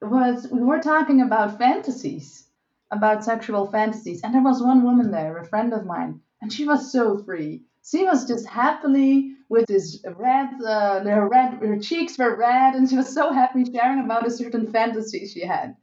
was 0.01 0.47
we 0.51 0.61
were 0.61 0.79
talking 0.79 1.21
about 1.21 1.57
fantasies, 1.57 2.47
about 2.91 3.23
sexual 3.23 3.67
fantasies, 3.71 4.21
and 4.23 4.33
there 4.33 4.43
was 4.43 4.61
one 4.61 4.83
woman 4.83 5.11
there, 5.11 5.37
a 5.37 5.45
friend 5.45 5.73
of 5.73 5.85
mine, 5.85 6.21
and 6.41 6.53
she 6.53 6.65
was 6.65 6.91
so 6.91 7.17
free. 7.17 7.63
She 7.83 8.03
was 8.03 8.27
just 8.27 8.47
happily 8.47 9.35
with 9.49 9.65
this 9.65 10.03
red, 10.15 10.49
uh, 10.63 11.03
her 11.03 11.27
red, 11.27 11.53
her 11.55 11.79
cheeks 11.79 12.17
were 12.17 12.35
red, 12.35 12.75
and 12.75 12.87
she 12.87 12.95
was 12.97 13.11
so 13.11 13.33
happy 13.33 13.65
sharing 13.65 13.99
about 13.99 14.27
a 14.27 14.31
certain 14.31 14.71
fantasy 14.71 15.25
she 15.27 15.41
had, 15.41 15.75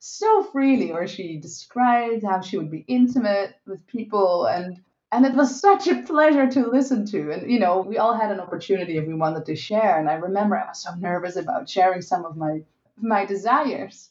so 0.00 0.42
freely. 0.42 0.90
Or 0.90 1.06
she 1.06 1.36
described 1.36 2.24
how 2.24 2.40
she 2.40 2.58
would 2.58 2.70
be 2.70 2.84
intimate 2.88 3.54
with 3.66 3.86
people 3.86 4.46
and 4.46 4.80
and 5.12 5.26
it 5.26 5.34
was 5.34 5.60
such 5.60 5.86
a 5.86 6.02
pleasure 6.02 6.48
to 6.48 6.66
listen 6.70 7.04
to. 7.06 7.30
And 7.32 7.50
you 7.50 7.60
know 7.60 7.80
we 7.80 7.98
all 7.98 8.14
had 8.14 8.32
an 8.32 8.40
opportunity 8.40 8.96
if 8.96 9.06
we 9.06 9.14
wanted 9.14 9.46
to 9.46 9.56
share. 9.56 9.98
And 10.00 10.08
i 10.08 10.14
remember 10.14 10.56
i 10.58 10.66
was 10.66 10.82
so 10.82 10.94
nervous 10.94 11.36
about 11.36 11.68
sharing 11.68 12.02
some 12.02 12.24
of 12.24 12.36
my 12.36 12.62
my 12.96 13.24
desires. 13.26 14.10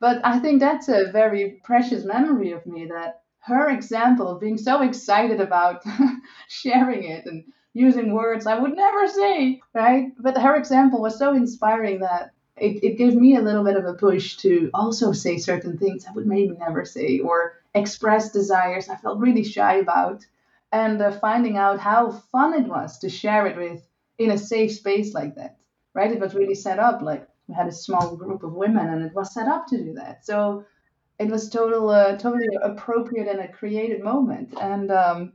But 0.00 0.20
i 0.24 0.38
think 0.38 0.60
that's 0.60 0.88
a 0.88 1.10
very 1.12 1.60
precious 1.64 2.04
memory 2.04 2.52
of 2.52 2.66
me 2.66 2.86
that 2.86 3.22
her 3.40 3.68
example 3.70 4.28
of 4.28 4.40
being 4.40 4.58
so 4.58 4.82
excited 4.82 5.40
about 5.40 5.82
sharing 6.48 7.04
it 7.04 7.26
and 7.26 7.44
using 7.74 8.12
words 8.12 8.46
i 8.46 8.58
would 8.58 8.74
never 8.76 9.06
say 9.08 9.60
right? 9.74 10.12
But 10.18 10.38
her 10.38 10.56
example 10.56 11.00
was 11.00 11.18
so 11.18 11.34
inspiring 11.34 12.00
that 12.00 12.32
it, 12.56 12.82
it 12.82 12.98
gave 12.98 13.14
me 13.14 13.36
a 13.36 13.40
little 13.40 13.64
bit 13.64 13.76
of 13.76 13.84
a 13.84 13.94
push 13.94 14.36
to 14.38 14.70
also 14.74 15.12
say 15.12 15.38
certain 15.38 15.78
things 15.78 16.06
I 16.06 16.12
would 16.12 16.26
maybe 16.26 16.56
never 16.58 16.84
say 16.84 17.20
or 17.20 17.54
express 17.78 18.30
desires 18.30 18.88
I 18.88 18.96
felt 18.96 19.18
really 19.18 19.44
shy 19.44 19.76
about. 19.76 20.24
And 20.70 21.00
uh, 21.00 21.12
finding 21.12 21.56
out 21.56 21.80
how 21.80 22.10
fun 22.10 22.52
it 22.52 22.68
was 22.68 22.98
to 22.98 23.08
share 23.08 23.46
it 23.46 23.56
with 23.56 23.82
in 24.18 24.30
a 24.30 24.38
safe 24.38 24.72
space 24.72 25.14
like 25.14 25.36
that, 25.36 25.56
right? 25.94 26.12
It 26.12 26.20
was 26.20 26.34
really 26.34 26.54
set 26.54 26.78
up 26.78 27.00
like 27.00 27.26
we 27.46 27.54
had 27.54 27.68
a 27.68 27.72
small 27.72 28.16
group 28.16 28.42
of 28.42 28.52
women 28.52 28.88
and 28.88 29.02
it 29.02 29.14
was 29.14 29.32
set 29.32 29.48
up 29.48 29.66
to 29.68 29.82
do 29.82 29.94
that. 29.94 30.26
So 30.26 30.66
it 31.18 31.30
was 31.30 31.48
total, 31.48 31.88
uh, 31.88 32.16
totally 32.18 32.48
appropriate 32.62 33.28
and 33.28 33.40
a 33.40 33.48
creative 33.48 34.02
moment. 34.02 34.52
And 34.60 34.90
um, 34.90 35.32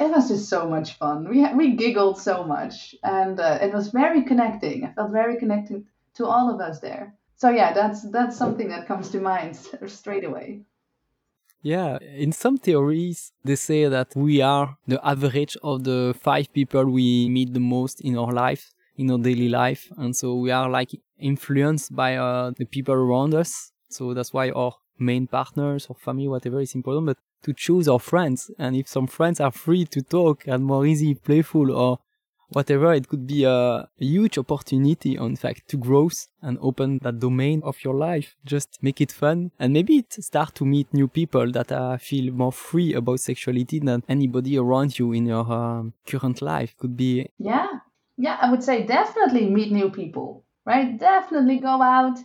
it 0.00 0.10
was 0.10 0.28
just 0.28 0.48
so 0.48 0.68
much 0.68 0.94
fun. 0.94 1.28
We 1.28 1.44
we 1.54 1.74
giggled 1.74 2.20
so 2.20 2.44
much, 2.44 2.94
and 3.02 3.40
uh, 3.40 3.58
it 3.60 3.72
was 3.72 3.88
very 3.88 4.22
connecting. 4.22 4.84
I 4.84 4.92
felt 4.92 5.10
very 5.10 5.38
connected 5.38 5.84
to 6.14 6.26
all 6.26 6.54
of 6.54 6.60
us 6.60 6.80
there. 6.80 7.14
So 7.36 7.50
yeah, 7.50 7.72
that's 7.72 8.08
that's 8.10 8.36
something 8.36 8.68
that 8.68 8.86
comes 8.86 9.10
to 9.10 9.20
mind 9.20 9.56
straight 9.86 10.24
away. 10.24 10.62
Yeah, 11.62 11.98
in 12.00 12.32
some 12.32 12.56
theories, 12.56 13.32
they 13.44 13.56
say 13.56 13.88
that 13.88 14.14
we 14.14 14.40
are 14.40 14.76
the 14.86 15.04
average 15.04 15.56
of 15.62 15.84
the 15.84 16.14
five 16.20 16.52
people 16.52 16.84
we 16.86 17.28
meet 17.28 17.52
the 17.52 17.60
most 17.60 18.00
in 18.00 18.16
our 18.16 18.32
life, 18.32 18.70
in 18.96 19.10
our 19.10 19.18
daily 19.18 19.48
life. 19.48 19.88
And 19.96 20.14
so 20.14 20.36
we 20.36 20.50
are 20.52 20.68
like 20.70 20.90
influenced 21.18 21.94
by 21.94 22.16
uh, 22.16 22.52
the 22.56 22.64
people 22.64 22.94
around 22.94 23.34
us. 23.34 23.72
So 23.90 24.14
that's 24.14 24.32
why 24.32 24.50
our 24.50 24.74
main 24.98 25.26
partners 25.26 25.86
or 25.88 25.96
family, 25.96 26.28
whatever, 26.28 26.60
is 26.60 26.74
important. 26.74 27.06
But 27.06 27.18
to 27.42 27.52
choose 27.52 27.88
our 27.88 28.00
friends, 28.00 28.50
and 28.58 28.76
if 28.76 28.86
some 28.86 29.06
friends 29.08 29.40
are 29.40 29.52
free 29.52 29.84
to 29.86 30.02
talk 30.02 30.46
and 30.46 30.64
more 30.64 30.86
easy, 30.86 31.14
playful, 31.14 31.72
or 31.72 31.98
whatever, 32.50 32.92
it 32.92 33.08
could 33.08 33.26
be 33.26 33.44
a 33.44 33.88
huge 33.98 34.38
opportunity, 34.38 35.16
in 35.16 35.36
fact, 35.36 35.68
to 35.68 35.76
growth 35.76 36.28
and 36.42 36.58
open 36.60 36.98
that 37.02 37.18
domain 37.18 37.62
of 37.64 37.82
your 37.84 37.94
life. 37.94 38.36
Just 38.44 38.78
make 38.82 39.00
it 39.00 39.12
fun 39.12 39.50
and 39.58 39.72
maybe 39.72 39.98
it 39.98 40.12
start 40.12 40.54
to 40.56 40.64
meet 40.64 40.92
new 40.92 41.08
people 41.08 41.50
that 41.52 41.72
uh, 41.72 41.96
feel 41.98 42.32
more 42.32 42.52
free 42.52 42.94
about 42.94 43.20
sexuality 43.20 43.80
than 43.80 44.02
anybody 44.08 44.58
around 44.58 44.98
you 44.98 45.12
in 45.12 45.26
your 45.26 45.50
um, 45.52 45.92
current 46.06 46.42
life 46.42 46.74
could 46.78 46.96
be. 46.96 47.28
Yeah. 47.38 47.68
Yeah. 48.16 48.38
I 48.40 48.50
would 48.50 48.62
say 48.62 48.84
definitely 48.84 49.48
meet 49.50 49.72
new 49.72 49.90
people, 49.90 50.44
right? 50.64 50.98
Definitely 50.98 51.58
go 51.58 51.82
out, 51.82 52.18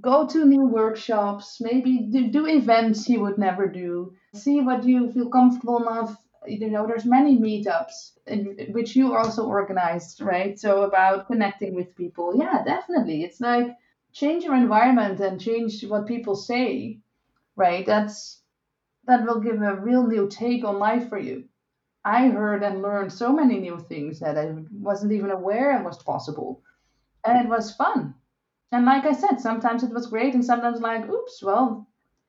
go 0.00 0.26
to 0.26 0.44
new 0.44 0.66
workshops, 0.66 1.58
maybe 1.60 2.08
do, 2.10 2.28
do 2.28 2.46
events 2.46 3.08
you 3.08 3.20
would 3.20 3.38
never 3.38 3.66
do. 3.66 4.14
See 4.34 4.60
what 4.60 4.84
you 4.84 5.12
feel 5.12 5.28
comfortable 5.28 5.82
enough 5.82 6.16
you 6.46 6.70
know 6.70 6.86
there's 6.86 7.04
many 7.04 7.38
meetups 7.38 8.18
in, 8.26 8.56
which 8.72 8.96
you 8.96 9.14
also 9.16 9.46
organized 9.46 10.20
right? 10.20 10.58
So 10.58 10.82
about 10.82 11.26
connecting 11.26 11.74
with 11.74 11.96
people. 11.96 12.34
Yeah 12.36 12.64
definitely. 12.64 13.24
It's 13.24 13.40
like 13.40 13.76
change 14.12 14.44
your 14.44 14.54
environment 14.56 15.20
and 15.20 15.40
change 15.40 15.84
what 15.84 16.06
people 16.06 16.34
say 16.36 17.00
right? 17.56 17.86
That's 17.86 18.42
that 19.06 19.24
will 19.26 19.40
give 19.40 19.62
a 19.62 19.76
real 19.76 20.06
new 20.06 20.28
take 20.28 20.64
on 20.64 20.78
life 20.78 21.08
for 21.08 21.18
you. 21.18 21.44
I 22.04 22.28
heard 22.28 22.62
and 22.64 22.82
learned 22.82 23.12
so 23.12 23.32
many 23.32 23.58
new 23.60 23.78
things 23.80 24.20
that 24.20 24.38
i 24.38 24.54
wasn't 24.72 25.12
even 25.12 25.30
aware 25.30 25.82
was 25.84 26.02
possible. 26.02 26.62
And 27.24 27.44
it 27.44 27.48
was 27.48 27.74
fun. 27.76 28.14
And 28.72 28.86
like 28.86 29.06
i 29.06 29.12
said 29.12 29.40
sometimes 29.40 29.84
it 29.84 29.92
was 29.94 30.08
great 30.08 30.34
and 30.34 30.44
sometimes 30.44 30.80
like 30.80 31.08
oops 31.08 31.42
well 31.42 31.88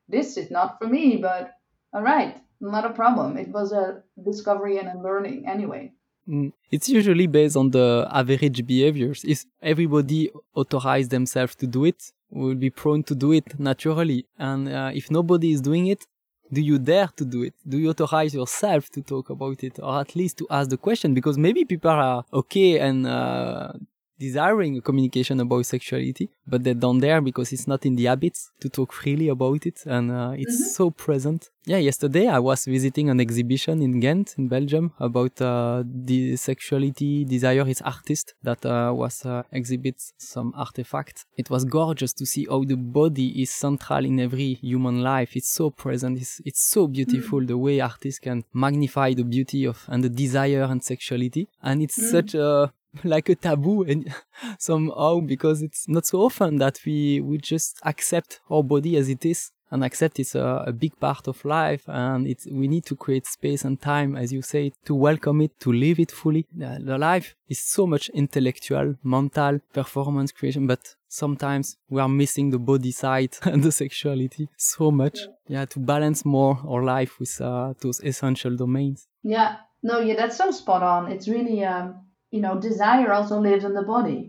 this 0.10 0.38
is 0.38 0.52
not 0.52 0.80
for 0.80 0.88
me 0.88 1.18
but 1.18 1.54
all 1.94 2.04
right 2.04 2.43
not 2.72 2.86
a 2.86 2.94
problem. 2.94 3.38
It 3.38 3.50
was 3.50 3.72
a 3.72 4.02
discovery 4.24 4.78
and 4.78 4.88
a 4.88 5.02
learning 5.02 5.48
anyway. 5.48 5.92
Mm. 6.28 6.54
It's 6.72 6.90
usually 6.90 7.28
based 7.28 7.58
on 7.58 7.72
the 7.72 8.08
average 8.12 8.66
behaviors. 8.66 9.24
If 9.26 9.46
everybody 9.62 10.32
authorize 10.56 11.10
themselves 11.10 11.56
to 11.56 11.68
do 11.68 11.86
it, 11.86 12.12
will 12.30 12.56
be 12.56 12.70
prone 12.70 13.04
to 13.04 13.16
do 13.16 13.32
it 13.32 13.60
naturally. 13.60 14.26
And 14.40 14.70
uh, 14.70 14.92
if 14.94 15.12
nobody 15.12 15.52
is 15.52 15.62
doing 15.62 15.88
it, 15.88 16.06
do 16.52 16.62
you 16.62 16.78
dare 16.78 17.10
to 17.16 17.26
do 17.26 17.44
it? 17.44 17.54
Do 17.68 17.78
you 17.78 17.90
authorize 17.90 18.34
yourself 18.34 18.90
to 18.92 19.02
talk 19.02 19.30
about 19.30 19.64
it, 19.64 19.80
or 19.82 20.00
at 20.00 20.16
least 20.16 20.38
to 20.38 20.48
ask 20.50 20.70
the 20.70 20.78
question? 20.78 21.14
Because 21.14 21.38
maybe 21.38 21.66
people 21.66 21.92
are 21.92 22.24
okay 22.32 22.80
and 22.80 23.08
uh, 23.08 23.74
desiring 24.20 24.78
a 24.78 24.82
communication 24.82 25.40
about 25.40 25.66
sexuality, 25.66 26.30
but 26.46 26.64
they 26.64 26.74
don't 26.74 27.00
dare 27.00 27.22
because 27.22 27.52
it's 27.52 27.68
not 27.68 27.86
in 27.86 27.96
the 27.96 28.06
habits 28.06 28.52
to 28.62 28.70
talk 28.70 28.94
freely 28.94 29.30
about 29.30 29.66
it, 29.66 29.86
and 29.86 30.12
uh, 30.12 30.34
it's 30.36 30.62
mm-hmm. 30.62 30.70
so 30.70 30.92
present. 30.92 31.50
Yeah, 31.66 31.78
yesterday 31.78 32.28
I 32.28 32.40
was 32.40 32.66
visiting 32.66 33.10
an 33.10 33.22
exhibition 33.22 33.82
in 33.82 34.00
Ghent, 34.02 34.36
in 34.38 34.50
Belgium, 34.50 34.92
about 35.00 35.42
uh, 35.42 35.84
the 35.86 36.36
sexuality 36.36 37.24
desire 37.24 37.66
is 37.68 37.82
artist 37.82 38.34
that 38.44 38.66
uh, 38.66 38.92
was 38.94 39.26
uh, 39.26 39.44
exhibits 39.52 40.14
some 40.18 40.54
artifact. 40.56 41.26
It 41.38 41.50
was 41.50 41.64
gorgeous 41.64 42.12
to 42.14 42.26
see 42.26 42.46
how 42.50 42.64
the 42.66 42.76
body 42.76 43.42
is 43.42 43.50
central 43.50 44.04
in 44.04 44.20
every 44.20 44.56
human 44.56 45.02
life. 45.02 45.38
It's 45.38 45.50
so 45.50 45.70
present. 45.70 46.20
It's, 46.20 46.42
it's 46.44 46.62
so 46.62 46.88
beautiful 46.88 47.40
mm. 47.40 47.48
the 47.48 47.58
way 47.58 47.80
artists 47.80 48.20
can 48.20 48.44
magnify 48.54 49.14
the 49.14 49.24
beauty 49.24 49.66
of 49.66 49.86
and 49.88 50.04
the 50.04 50.10
desire 50.10 50.64
and 50.64 50.84
sexuality, 50.84 51.48
and 51.62 51.82
it's 51.82 52.00
mm. 52.00 52.12
such 52.12 52.36
a 52.36 52.74
like 53.04 53.30
a 53.30 53.36
taboo 53.36 53.84
and 53.84 54.14
somehow 54.60 55.20
because 55.20 55.62
it's 55.62 55.88
not 55.88 56.06
so 56.06 56.22
often 56.22 56.58
that 56.58 56.80
we 56.86 57.20
we 57.22 57.38
just 57.38 57.80
accept 57.84 58.40
our 58.50 58.64
body 58.64 58.98
as 58.98 59.10
it 59.10 59.26
is 59.26 59.52
and 59.74 59.84
accept 59.84 60.20
it's 60.20 60.36
a, 60.36 60.64
a, 60.68 60.72
big 60.72 60.98
part 61.00 61.28
of 61.28 61.44
life 61.44 61.84
and 61.88 62.28
it's 62.28 62.46
we 62.46 62.68
need 62.68 62.86
to 62.86 62.96
create 62.96 63.26
space 63.26 63.66
and 63.66 63.82
time 63.82 64.16
as 64.16 64.32
you 64.32 64.42
say 64.42 64.72
to 64.86 64.94
welcome 64.94 65.42
it 65.42 65.60
to 65.60 65.74
live 65.74 66.00
it 66.00 66.12
fully. 66.12 66.46
The, 66.56 66.80
the 66.80 66.98
life 67.00 67.36
is 67.50 67.60
so 67.60 67.88
much 67.88 68.10
intellectual 68.10 68.96
mental 69.04 69.60
performance 69.74 70.32
creation 70.32 70.68
but 70.68 70.96
sometimes 71.08 71.78
we 71.90 72.00
are 72.00 72.08
missing 72.08 72.52
the 72.52 72.60
body 72.60 72.92
side 72.92 73.36
and 73.44 73.64
the 73.64 73.72
sexuality 73.72 74.48
so 74.58 74.92
much. 74.92 75.18
Yeah, 75.48 75.60
yeah 75.60 75.66
to 75.66 75.80
balance 75.80 76.24
more 76.24 76.60
our 76.68 76.84
life 76.84 77.20
with 77.20 77.42
uh, 77.42 77.74
those 77.82 78.00
essential 78.02 78.56
domains. 78.56 79.08
Yeah. 79.24 79.56
No 79.82 80.00
yeah 80.00 80.16
that's 80.16 80.38
so 80.38 80.52
spot 80.52 80.84
on. 80.84 81.12
It's 81.12 81.28
really 81.28 81.64
um 81.66 81.96
you 82.34 82.42
know 82.42 82.56
desire 82.60 83.12
also 83.14 83.40
lives 83.40 83.64
in 83.64 83.74
the 83.74 83.90
body 83.96 84.22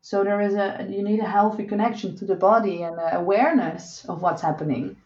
so 0.00 0.24
there 0.24 0.40
is 0.40 0.54
a 0.54 0.86
you 0.88 1.02
need 1.02 1.20
a 1.20 1.34
healthy 1.38 1.64
connection 1.72 2.16
to 2.16 2.24
the 2.24 2.40
body 2.50 2.76
and 2.82 2.96
awareness 3.22 4.04
of 4.06 4.22
what's 4.22 4.42
happening 4.48 4.96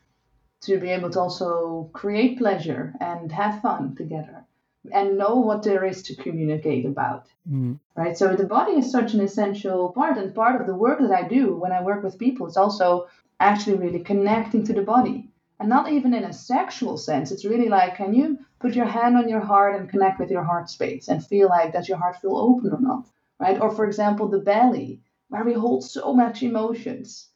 to 0.61 0.79
be 0.79 0.91
able 0.91 1.11
to 1.11 1.21
also 1.21 1.91
create 1.93 2.39
pleasure 2.39 2.93
and 3.01 3.33
have 3.33 3.63
fun 3.63 3.97
together 3.97 4.45
and 4.93 5.19
know 5.19 5.37
what 5.37 5.63
there 5.63 5.85
is 5.85 6.03
to 6.03 6.15
communicate 6.15 6.87
about. 6.87 7.27
Mm. 7.51 7.79
Right? 7.97 8.17
So 8.17 8.35
the 8.35 8.45
body 8.45 8.73
is 8.73 8.91
such 8.91 9.15
an 9.15 9.21
essential 9.21 9.91
part 9.93 10.19
and 10.19 10.35
part 10.35 10.61
of 10.61 10.67
the 10.67 10.75
work 10.75 11.01
that 11.01 11.13
I 11.13 11.29
do 11.29 11.55
when 11.55 11.73
I 11.73 11.83
work 11.83 12.03
with 12.03 12.19
people 12.19 12.47
is 12.47 12.57
also 12.57 13.09
actually 13.39 13.77
really 13.77 14.01
connecting 14.01 14.65
to 14.67 14.73
the 14.73 14.83
body. 14.83 15.29
And 15.61 15.69
not 15.69 15.93
even 15.93 16.13
in 16.15 16.25
a 16.25 16.33
sexual 16.33 16.97
sense. 16.97 17.31
It's 17.31 17.45
really 17.45 17.69
like 17.69 17.95
can 17.97 18.15
you 18.15 18.39
put 18.59 18.75
your 18.75 18.87
hand 18.87 19.17
on 19.17 19.29
your 19.29 19.41
heart 19.41 19.77
and 19.77 19.89
connect 19.89 20.19
with 20.19 20.31
your 20.31 20.43
heart 20.43 20.69
space 20.69 21.07
and 21.07 21.25
feel 21.25 21.49
like 21.49 21.73
does 21.73 21.89
your 21.89 21.99
heart 21.99 22.17
feel 22.17 22.37
open 22.37 22.73
or 22.73 22.81
not? 22.81 23.07
right? 23.41 23.61
Or 23.61 23.71
for 23.71 23.87
example, 23.87 24.29
the 24.29 24.39
belly, 24.39 25.01
where 25.29 25.45
we 25.45 25.55
hold 25.55 25.83
so 25.83 26.13
much 26.13 26.43
emotions. 26.43 27.29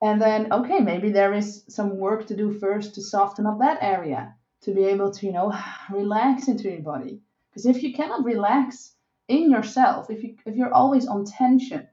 And 0.00 0.22
then, 0.22 0.52
okay, 0.52 0.78
maybe 0.78 1.10
there 1.10 1.34
is 1.34 1.64
some 1.68 1.98
work 1.98 2.28
to 2.28 2.36
do 2.36 2.56
first 2.58 2.94
to 2.94 3.02
soften 3.02 3.46
up 3.46 3.58
that 3.58 3.82
area, 3.82 4.34
to 4.62 4.72
be 4.72 4.84
able 4.84 5.10
to, 5.10 5.26
you 5.26 5.32
know, 5.32 5.52
relax 5.90 6.46
into 6.46 6.70
your 6.70 6.82
body. 6.82 7.20
Because 7.50 7.66
if 7.66 7.82
you 7.82 7.92
cannot 7.92 8.24
relax 8.24 8.94
in 9.26 9.50
yourself, 9.50 10.08
if 10.08 10.22
you 10.22 10.36
if 10.46 10.54
you're 10.54 10.72
always 10.72 11.06
on 11.06 11.24
tension, 11.24 11.88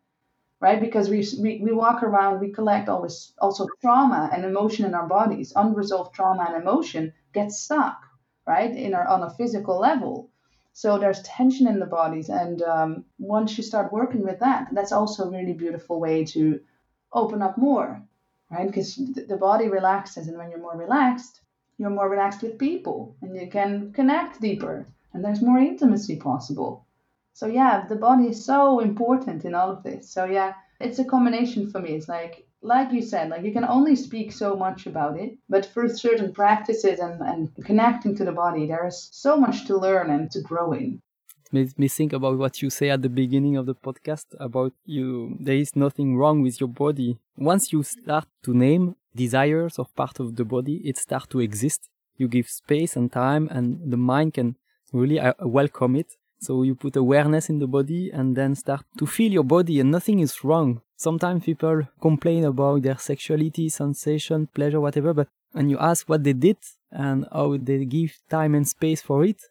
right? 0.65 0.81
Because 0.81 1.09
we, 1.09 1.19
we 1.43 1.59
we 1.65 1.71
walk 1.71 2.01
around, 2.01 2.39
we 2.39 2.57
collect 2.59 2.89
always 2.89 3.33
also 3.37 3.67
trauma 3.81 4.31
and 4.33 4.43
emotion 4.43 4.83
in 4.85 4.95
our 4.95 5.07
bodies. 5.07 5.53
Unresolved 5.55 6.15
trauma 6.15 6.43
and 6.47 6.59
emotion 6.63 7.13
gets 7.33 7.61
stuck, 7.65 7.99
right, 8.47 8.75
in 8.75 8.95
our 8.95 9.07
on 9.07 9.21
a 9.21 9.35
physical 9.37 9.77
level. 9.79 10.31
So 10.73 10.97
there's 10.97 11.21
tension 11.21 11.67
in 11.67 11.79
the 11.79 11.85
bodies, 11.99 12.29
and 12.29 12.63
um, 12.63 13.05
once 13.19 13.55
you 13.57 13.63
start 13.63 13.93
working 13.93 14.23
with 14.23 14.39
that, 14.39 14.69
that's 14.75 14.91
also 14.91 15.25
a 15.25 15.33
really 15.35 15.53
beautiful 15.53 15.99
way 15.99 16.25
to 16.33 16.59
open 17.13 17.43
up 17.43 17.59
more, 17.59 18.01
right? 18.49 18.67
Because 18.67 18.95
the 19.31 19.37
body 19.37 19.67
relaxes, 19.67 20.27
and 20.27 20.37
when 20.37 20.49
you're 20.49 20.67
more 20.67 20.79
relaxed, 20.85 21.41
you're 21.77 21.97
more 21.99 22.09
relaxed 22.09 22.41
with 22.41 22.57
people, 22.57 23.15
and 23.21 23.35
you 23.35 23.47
can 23.51 23.93
connect 23.93 24.41
deeper, 24.41 24.87
and 25.13 25.23
there's 25.23 25.43
more 25.43 25.59
intimacy 25.59 26.15
possible. 26.15 26.84
So 27.35 27.47
yeah, 27.47 27.85
the 27.85 27.97
body 27.97 28.27
is 28.29 28.45
so 28.45 28.79
important 28.79 29.43
in 29.43 29.53
all 29.53 29.69
of 29.69 29.83
this. 29.83 30.09
So 30.09 30.23
yeah, 30.23 30.53
it's 30.79 30.99
a 30.99 31.03
combination 31.03 31.69
for 31.69 31.81
me. 31.81 31.89
It's 31.89 32.07
like 32.07 32.47
like 32.61 32.93
you 32.93 33.01
said, 33.01 33.29
like 33.29 33.43
you 33.43 33.51
can 33.51 33.65
only 33.65 33.97
speak 33.97 34.31
so 34.31 34.55
much 34.55 34.87
about 34.87 35.19
it, 35.19 35.37
but 35.49 35.65
through 35.65 35.89
certain 35.89 36.31
practices 36.33 36.97
and, 36.99 37.19
and 37.21 37.49
connecting 37.65 38.15
to 38.15 38.23
the 38.23 38.31
body, 38.31 38.65
there 38.65 38.87
is 38.87 39.09
so 39.11 39.35
much 39.35 39.67
to 39.67 39.77
learn 39.77 40.09
and 40.09 40.31
to 40.31 40.39
grow 40.39 40.71
in. 40.71 41.01
Made 41.51 41.77
me 41.77 41.89
think 41.89 42.13
about 42.13 42.37
what 42.37 42.61
you 42.61 42.69
say 42.69 42.89
at 42.89 43.01
the 43.01 43.09
beginning 43.09 43.57
of 43.57 43.65
the 43.65 43.75
podcast 43.75 44.27
about 44.39 44.71
you. 44.85 45.35
There 45.37 45.57
is 45.57 45.75
nothing 45.75 46.15
wrong 46.15 46.41
with 46.41 46.61
your 46.61 46.69
body. 46.69 47.19
Once 47.35 47.73
you 47.73 47.83
start 47.83 48.27
to 48.43 48.53
name 48.53 48.95
desires 49.13 49.77
of 49.77 49.93
part 49.93 50.21
of 50.21 50.37
the 50.37 50.45
body, 50.45 50.77
it 50.85 50.97
starts 50.97 51.27
to 51.27 51.41
exist. 51.41 51.89
You 52.15 52.29
give 52.29 52.47
space 52.49 52.95
and 52.95 53.11
time, 53.11 53.49
and 53.51 53.91
the 53.91 53.97
mind 53.97 54.35
can 54.35 54.55
really 54.93 55.19
uh, 55.19 55.33
welcome 55.41 55.97
it. 55.97 56.15
So 56.39 56.63
you 56.63 56.75
put 56.75 56.95
awareness 56.95 57.49
in 57.49 57.59
the 57.59 57.67
body 57.67 58.11
and 58.11 58.35
then 58.35 58.55
start 58.55 58.83
to 58.97 59.05
feel 59.05 59.31
your 59.31 59.43
body 59.43 59.79
and 59.79 59.91
nothing 59.91 60.19
is 60.19 60.43
wrong. 60.43 60.81
Sometimes 60.97 61.43
people 61.43 61.81
complain 62.01 62.45
about 62.45 62.83
their 62.83 62.97
sexuality, 62.97 63.69
sensation, 63.69 64.47
pleasure, 64.47 64.79
whatever, 64.79 65.13
but 65.13 65.27
when 65.51 65.69
you 65.69 65.77
ask 65.79 66.07
what 66.07 66.23
they 66.23 66.33
did 66.33 66.57
and 66.91 67.27
how 67.31 67.57
they 67.57 67.85
give 67.85 68.17
time 68.29 68.55
and 68.55 68.67
space 68.67 69.01
for 69.01 69.23
it, 69.25 69.41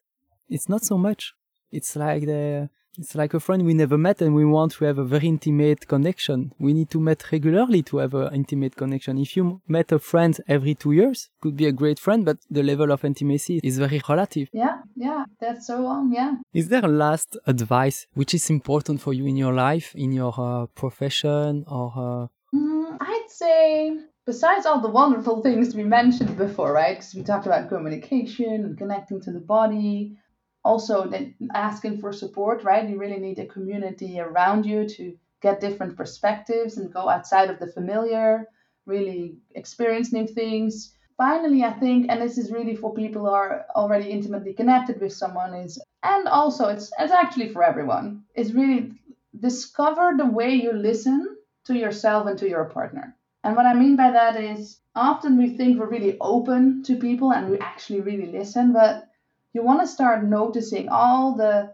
it's 0.49 0.68
not 0.68 0.85
so 0.85 0.97
much. 0.97 1.35
It's 1.73 1.97
like 1.97 2.27
the 2.27 2.68
it's 2.99 3.15
like 3.15 3.35
a 3.35 3.41
friend 3.41 3.65
we 3.65 3.75
never 3.75 3.99
met 3.99 4.23
and 4.23 4.35
we 4.35 4.45
want 4.45 4.73
to 4.73 4.85
have 4.85 4.99
a 4.99 5.05
very 5.05 5.29
intimate 5.29 5.89
connection. 5.89 6.53
We 6.59 6.73
need 6.73 6.91
to 6.91 7.01
meet 7.01 7.31
regularly 7.33 7.83
to 7.85 7.99
have 7.99 8.15
an 8.15 8.35
intimate 8.35 8.77
connection. 8.77 9.19
If 9.19 9.37
you 9.37 9.61
met 9.67 9.93
a 9.93 9.99
friend 9.99 10.39
every 10.49 10.75
two 10.75 10.93
years, 10.93 11.31
could 11.41 11.57
be 11.57 11.67
a 11.67 11.73
great 11.73 11.99
friend, 11.99 12.25
but 12.25 12.39
the 12.51 12.63
level 12.63 12.93
of 12.93 13.05
intimacy 13.05 13.61
is 13.63 13.79
very 13.79 14.01
relative. 14.09 14.49
Yeah, 14.53 14.79
yeah, 14.97 15.25
that's 15.41 15.67
so 15.67 15.87
on, 15.87 16.13
yeah. 16.13 16.35
Is 16.53 16.69
there 16.69 16.85
a 16.85 16.89
last 16.89 17.37
advice 17.47 18.07
which 18.15 18.35
is 18.35 18.51
important 18.51 19.01
for 19.01 19.13
you 19.13 19.27
in 19.27 19.37
your 19.37 19.53
life, 19.53 19.95
in 19.95 20.13
your 20.13 20.35
uh, 20.37 20.67
profession 20.67 21.65
or? 21.67 21.93
Uh... 21.97 22.57
Mm, 22.57 22.97
I'd 23.01 23.27
say 23.29 23.99
besides 24.27 24.67
all 24.67 24.81
the 24.81 24.89
wonderful 24.89 25.43
things 25.43 25.75
we 25.75 25.85
mentioned 25.85 26.37
before, 26.37 26.73
right? 26.73 26.97
Because 26.97 27.15
we 27.15 27.23
talked 27.23 27.47
about 27.47 27.69
communication 27.69 28.65
and 28.65 28.79
connecting 28.79 29.21
to 29.23 29.33
the 29.33 29.41
body, 29.41 30.17
also 30.64 31.07
then 31.07 31.35
asking 31.55 31.98
for 31.98 32.12
support, 32.12 32.64
right? 32.64 32.88
You 32.88 32.98
really 32.98 33.18
need 33.18 33.38
a 33.38 33.46
community 33.46 34.18
around 34.20 34.64
you 34.64 34.88
to 34.88 35.16
get 35.42 35.61
different 35.61 35.96
perspectives 35.96 36.79
and 36.79 36.92
go 36.92 37.09
outside 37.09 37.50
of 37.50 37.59
the 37.59 37.66
familiar, 37.66 38.48
really 38.87 39.37
experience 39.55 40.12
new 40.12 40.27
things. 40.27 40.94
Finally, 41.16 41.62
I 41.62 41.72
think, 41.72 42.07
and 42.09 42.20
this 42.20 42.38
is 42.38 42.50
really 42.50 42.74
for 42.74 42.94
people 42.94 43.22
who 43.22 43.29
are 43.29 43.66
already 43.77 44.11
intimately 44.11 44.53
connected 44.53 45.00
with 45.00 45.12
someone, 45.12 45.55
is 45.55 45.81
and 46.03 46.27
also 46.27 46.68
it's 46.68 46.90
it's 46.98 47.12
actually 47.12 47.50
for 47.50 47.62
everyone, 47.62 48.24
is 48.35 48.53
really 48.53 48.92
discover 49.38 50.14
the 50.16 50.27
way 50.27 50.55
you 50.55 50.72
listen 50.72 51.37
to 51.66 51.74
yourself 51.74 52.27
and 52.27 52.38
to 52.38 52.48
your 52.48 52.64
partner. 52.64 53.16
And 53.44 53.55
what 53.55 53.66
I 53.66 53.74
mean 53.74 53.96
by 53.96 54.11
that 54.11 54.37
is 54.40 54.81
often 54.96 55.37
we 55.37 55.57
think 55.57 55.79
we're 55.79 55.88
really 55.88 56.16
open 56.20 56.83
to 56.85 56.96
people 56.96 57.33
and 57.33 57.50
we 57.50 57.59
actually 57.59 58.00
really 58.00 58.33
listen, 58.33 58.72
but 58.72 59.09
you 59.55 59.62
want 59.62 59.81
to 59.81 59.87
start 59.87 60.25
noticing 60.25 60.88
all 60.88 61.37
the 61.37 61.73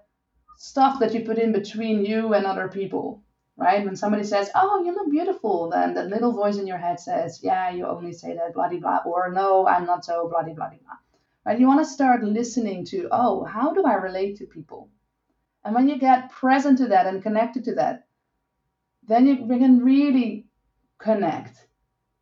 stuff 0.58 1.00
that 1.00 1.14
you 1.14 1.24
put 1.24 1.38
in 1.38 1.50
between 1.50 2.04
you 2.04 2.34
and 2.34 2.44
other 2.44 2.68
people, 2.68 3.24
right? 3.56 3.82
When 3.82 3.96
somebody 3.96 4.22
says, 4.22 4.50
Oh, 4.54 4.84
you 4.84 4.92
look 4.92 5.10
beautiful, 5.10 5.70
then 5.70 5.94
the 5.94 6.04
little 6.04 6.32
voice 6.32 6.58
in 6.58 6.66
your 6.66 6.76
head 6.76 7.00
says, 7.00 7.40
Yeah, 7.42 7.70
you 7.70 7.86
only 7.86 8.12
say 8.12 8.34
that, 8.34 8.52
blah, 8.52 8.68
blah, 8.68 9.00
or 9.06 9.32
no, 9.32 9.66
I'm 9.66 9.86
not 9.86 10.04
so, 10.04 10.28
blah, 10.28 10.42
blah, 10.42 10.52
blah, 10.52 10.68
blah. 10.68 10.98
Right? 11.46 11.58
You 11.58 11.66
want 11.66 11.80
to 11.80 11.90
start 11.90 12.22
listening 12.22 12.84
to, 12.86 13.08
Oh, 13.10 13.44
how 13.44 13.72
do 13.72 13.82
I 13.84 13.94
relate 13.94 14.36
to 14.36 14.44
people? 14.44 14.90
And 15.64 15.74
when 15.74 15.88
you 15.88 15.98
get 15.98 16.30
present 16.30 16.78
to 16.78 16.88
that 16.88 17.06
and 17.06 17.22
connected 17.22 17.64
to 17.64 17.74
that, 17.76 18.06
then 19.08 19.26
you 19.26 19.36
can 19.36 19.82
really 19.82 20.44
connect 20.98 21.66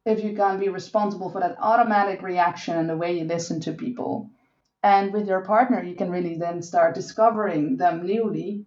if 0.04 0.22
you 0.22 0.36
can 0.36 0.60
be 0.60 0.68
responsible 0.68 1.30
for 1.30 1.40
that 1.40 1.56
automatic 1.58 2.22
reaction 2.22 2.76
and 2.76 2.88
the 2.88 2.96
way 2.96 3.18
you 3.18 3.24
listen 3.24 3.60
to 3.62 3.72
people 3.72 4.30
and 4.82 5.12
with 5.12 5.26
your 5.26 5.40
partner, 5.44 5.82
you 5.82 5.94
can 5.94 6.10
really 6.10 6.36
then 6.36 6.62
start 6.62 6.94
discovering 6.94 7.76
them 7.76 8.06
newly 8.06 8.66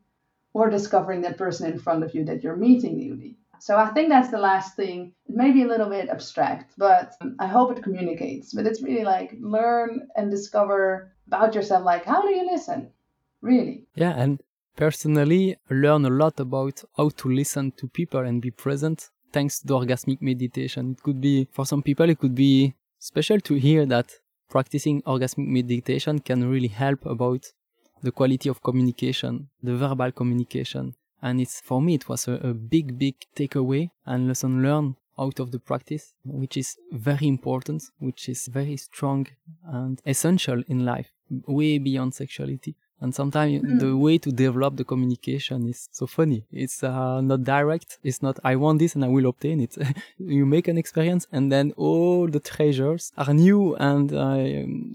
or 0.54 0.70
discovering 0.70 1.22
that 1.22 1.38
person 1.38 1.72
in 1.72 1.80
front 1.80 2.04
of 2.04 2.14
you 2.14 2.26
that 2.26 2.44
you're 2.44 2.58
meeting 2.58 2.98
newly. 2.98 3.38
So 3.60 3.78
I 3.78 3.90
think 3.90 4.10
that's 4.10 4.32
the 4.32 4.40
last 4.40 4.76
thing. 4.76 5.14
It 5.28 5.36
may 5.36 5.52
be 5.52 5.64
a 5.64 5.68
little 5.68 5.90
bit 5.90 6.10
abstract, 6.10 6.74
but 6.78 7.14
um, 7.22 7.36
I 7.40 7.46
hope 7.46 7.78
it 7.78 7.84
communicates. 7.84 8.54
But 8.54 8.66
it's 8.66 8.82
really 8.82 9.04
like 9.04 9.38
learn 9.40 10.08
and 10.16 10.32
discover 10.32 11.14
about 11.28 11.54
yourself. 11.54 11.86
Like, 11.86 12.04
how 12.06 12.24
do 12.24 12.30
you 12.30 12.46
listen? 12.52 12.90
Really? 13.42 13.86
Yeah. 13.96 14.16
And 14.18 14.42
personally, 14.76 15.58
learn 15.70 16.06
a 16.06 16.10
lot 16.10 16.40
about 16.40 16.84
how 16.98 17.10
to 17.10 17.30
listen 17.30 17.72
to 17.74 17.88
people 17.88 18.22
and 18.22 18.42
be 18.42 18.50
present 18.50 19.12
thanks 19.32 19.60
to 19.60 19.74
orgasmic 19.74 20.22
meditation. 20.22 20.92
It 20.98 21.04
could 21.04 21.22
be, 21.22 21.48
for 21.52 21.66
some 21.66 21.84
people, 21.84 22.10
it 22.10 22.20
could 22.20 22.36
be 22.36 22.74
special 22.98 23.40
to 23.42 23.54
hear 23.56 23.86
that 23.86 24.12
practicing 24.52 25.02
orgasmic 25.04 25.48
meditation 25.48 26.20
can 26.20 26.48
really 26.48 26.68
help 26.68 27.06
about 27.06 27.52
the 28.04 28.12
quality 28.12 28.50
of 28.50 28.62
communication, 28.62 29.48
the 29.64 29.76
verbal 29.76 30.12
communication. 30.12 30.94
And 31.22 31.40
it's 31.40 31.62
for 31.62 31.82
me, 31.82 31.96
it 31.96 32.10
was 32.10 32.28
a, 32.28 32.34
a 32.34 32.54
big, 32.54 33.00
big 33.00 33.16
takeaway 33.36 33.90
and 34.06 34.28
lesson 34.28 34.62
learned 34.62 34.96
out 35.20 35.40
of 35.40 35.52
the 35.52 35.60
practice, 35.60 36.14
which 36.26 36.58
is 36.58 36.78
very 36.92 37.28
important, 37.28 37.84
which 38.00 38.28
is 38.28 38.48
very 38.48 38.78
strong 38.78 39.28
and 39.66 40.02
essential 40.06 40.64
in 40.68 40.86
life, 40.86 41.12
way 41.48 41.78
beyond 41.78 42.14
sexuality. 42.14 42.76
And 43.02 43.16
sometimes 43.16 43.64
mm. 43.64 43.80
the 43.80 43.98
way 43.98 44.20
to 44.20 44.32
develop 44.32 44.78
the 44.78 44.84
communication 44.84 45.68
is 45.68 45.90
so 45.92 46.06
funny. 46.06 46.46
It's 46.52 46.84
uh, 46.84 47.20
not 47.22 47.44
direct. 47.44 47.98
It's 48.04 48.22
not, 48.22 48.40
I 48.44 48.56
want 48.56 48.78
this 48.80 48.94
and 48.96 49.04
I 49.04 49.08
will 49.08 49.26
obtain 49.26 49.60
it. 49.60 49.76
you 50.20 50.46
make 50.46 50.68
an 50.68 50.78
experience 50.78 51.28
and 51.32 51.52
then 51.52 51.74
all 51.78 52.28
the 52.28 52.40
treasures 52.40 53.12
are 53.18 53.34
new 53.34 53.76
and 53.76 54.14
uh, 54.14 54.36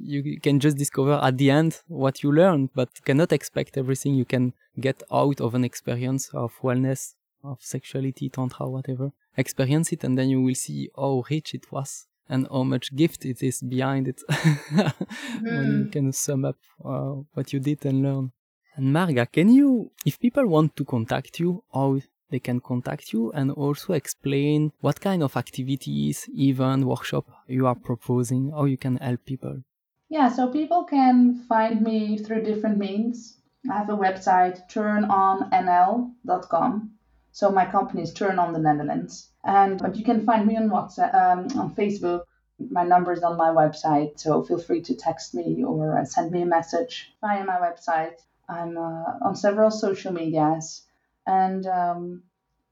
you 0.03 0.41
can 0.41 0.61
just 0.61 0.77
discover 0.77 1.19
at 1.21 1.37
the 1.37 1.51
end 1.51 1.81
what 1.89 2.23
you 2.23 2.33
learned, 2.33 2.71
but 2.75 2.91
you 2.97 3.03
cannot 3.05 3.33
expect 3.33 3.77
everything 3.77 4.15
you 4.15 4.25
can 4.25 4.53
get 4.79 5.03
out 5.13 5.41
of 5.41 5.55
an 5.55 5.65
experience 5.65 6.31
of 6.33 6.53
wellness, 6.63 7.15
of 7.43 7.59
sexuality, 7.61 8.29
tantra, 8.29 8.69
whatever. 8.69 9.11
Experience 9.37 9.93
it 9.93 10.05
and 10.05 10.17
then 10.17 10.31
you 10.31 10.41
will 10.41 10.55
see 10.55 10.89
how 10.97 11.25
rich 11.29 11.55
it 11.55 11.71
was 11.73 12.07
and 12.29 12.47
how 12.51 12.63
much 12.63 12.95
gift 12.95 13.25
it 13.25 13.43
is 13.43 13.63
behind 13.63 14.09
it 14.09 14.23
when 15.41 15.85
you 15.85 15.91
can 15.91 16.13
sum 16.13 16.45
up 16.45 16.57
uh, 16.85 17.15
what 17.35 17.53
you 17.53 17.61
did 17.61 17.85
and 17.87 18.03
learn. 18.03 18.33
And 18.77 18.95
Marga, 18.95 19.31
can 19.31 19.51
you, 19.51 19.91
if 20.05 20.19
people 20.19 20.47
want 20.47 20.77
to 20.77 20.85
contact 20.85 21.41
you, 21.41 21.63
how 21.73 21.99
they 22.31 22.41
can 22.41 22.61
contact 22.61 23.13
you 23.13 23.31
and 23.33 23.51
also 23.53 23.93
explain 23.93 24.73
what 24.81 25.01
kind 25.01 25.23
of 25.23 25.37
activities, 25.37 26.29
event, 26.35 26.85
workshop 26.85 27.27
you 27.47 27.67
are 27.67 27.75
proposing, 27.75 28.51
how 28.51 28.65
you 28.65 28.77
can 28.77 28.97
help 28.97 29.25
people? 29.25 29.63
Yeah, 30.09 30.29
so 30.29 30.53
people 30.53 30.85
can 30.85 31.45
find 31.49 31.81
me 31.81 32.19
through 32.19 32.43
different 32.43 32.79
means. 32.79 33.39
I 33.71 33.79
have 33.79 33.89
a 33.89 33.97
website, 33.97 34.69
turnonnl.com. 34.71 36.91
So 37.37 37.51
my 37.51 37.67
company 37.67 38.03
is 38.03 38.15
Turn 38.15 38.39
On 38.39 38.55
the 38.55 38.59
Netherlands. 38.59 39.29
And 39.45 39.79
but 39.79 39.95
you 39.95 40.05
can 40.05 40.25
find 40.25 40.47
me 40.47 40.57
on 40.57 40.71
WhatsApp, 40.71 41.15
um, 41.15 41.61
on 41.61 41.75
Facebook. 41.75 42.23
My 42.59 42.83
number 42.83 43.13
is 43.13 43.23
on 43.23 43.37
my 43.37 43.51
website, 43.51 44.19
so 44.19 44.43
feel 44.43 44.59
free 44.59 44.81
to 44.85 44.95
text 44.95 45.35
me 45.35 45.63
or 45.63 45.99
uh, 45.99 46.07
send 46.07 46.31
me 46.31 46.41
a 46.41 46.47
message 46.47 47.13
via 47.21 47.45
my 47.45 47.59
website. 47.59 48.17
I'm 48.49 48.79
uh, 48.79 49.27
on 49.27 49.37
several 49.37 49.71
social 49.71 50.15
medias, 50.15 50.87
and 51.27 51.67
um, 51.67 52.23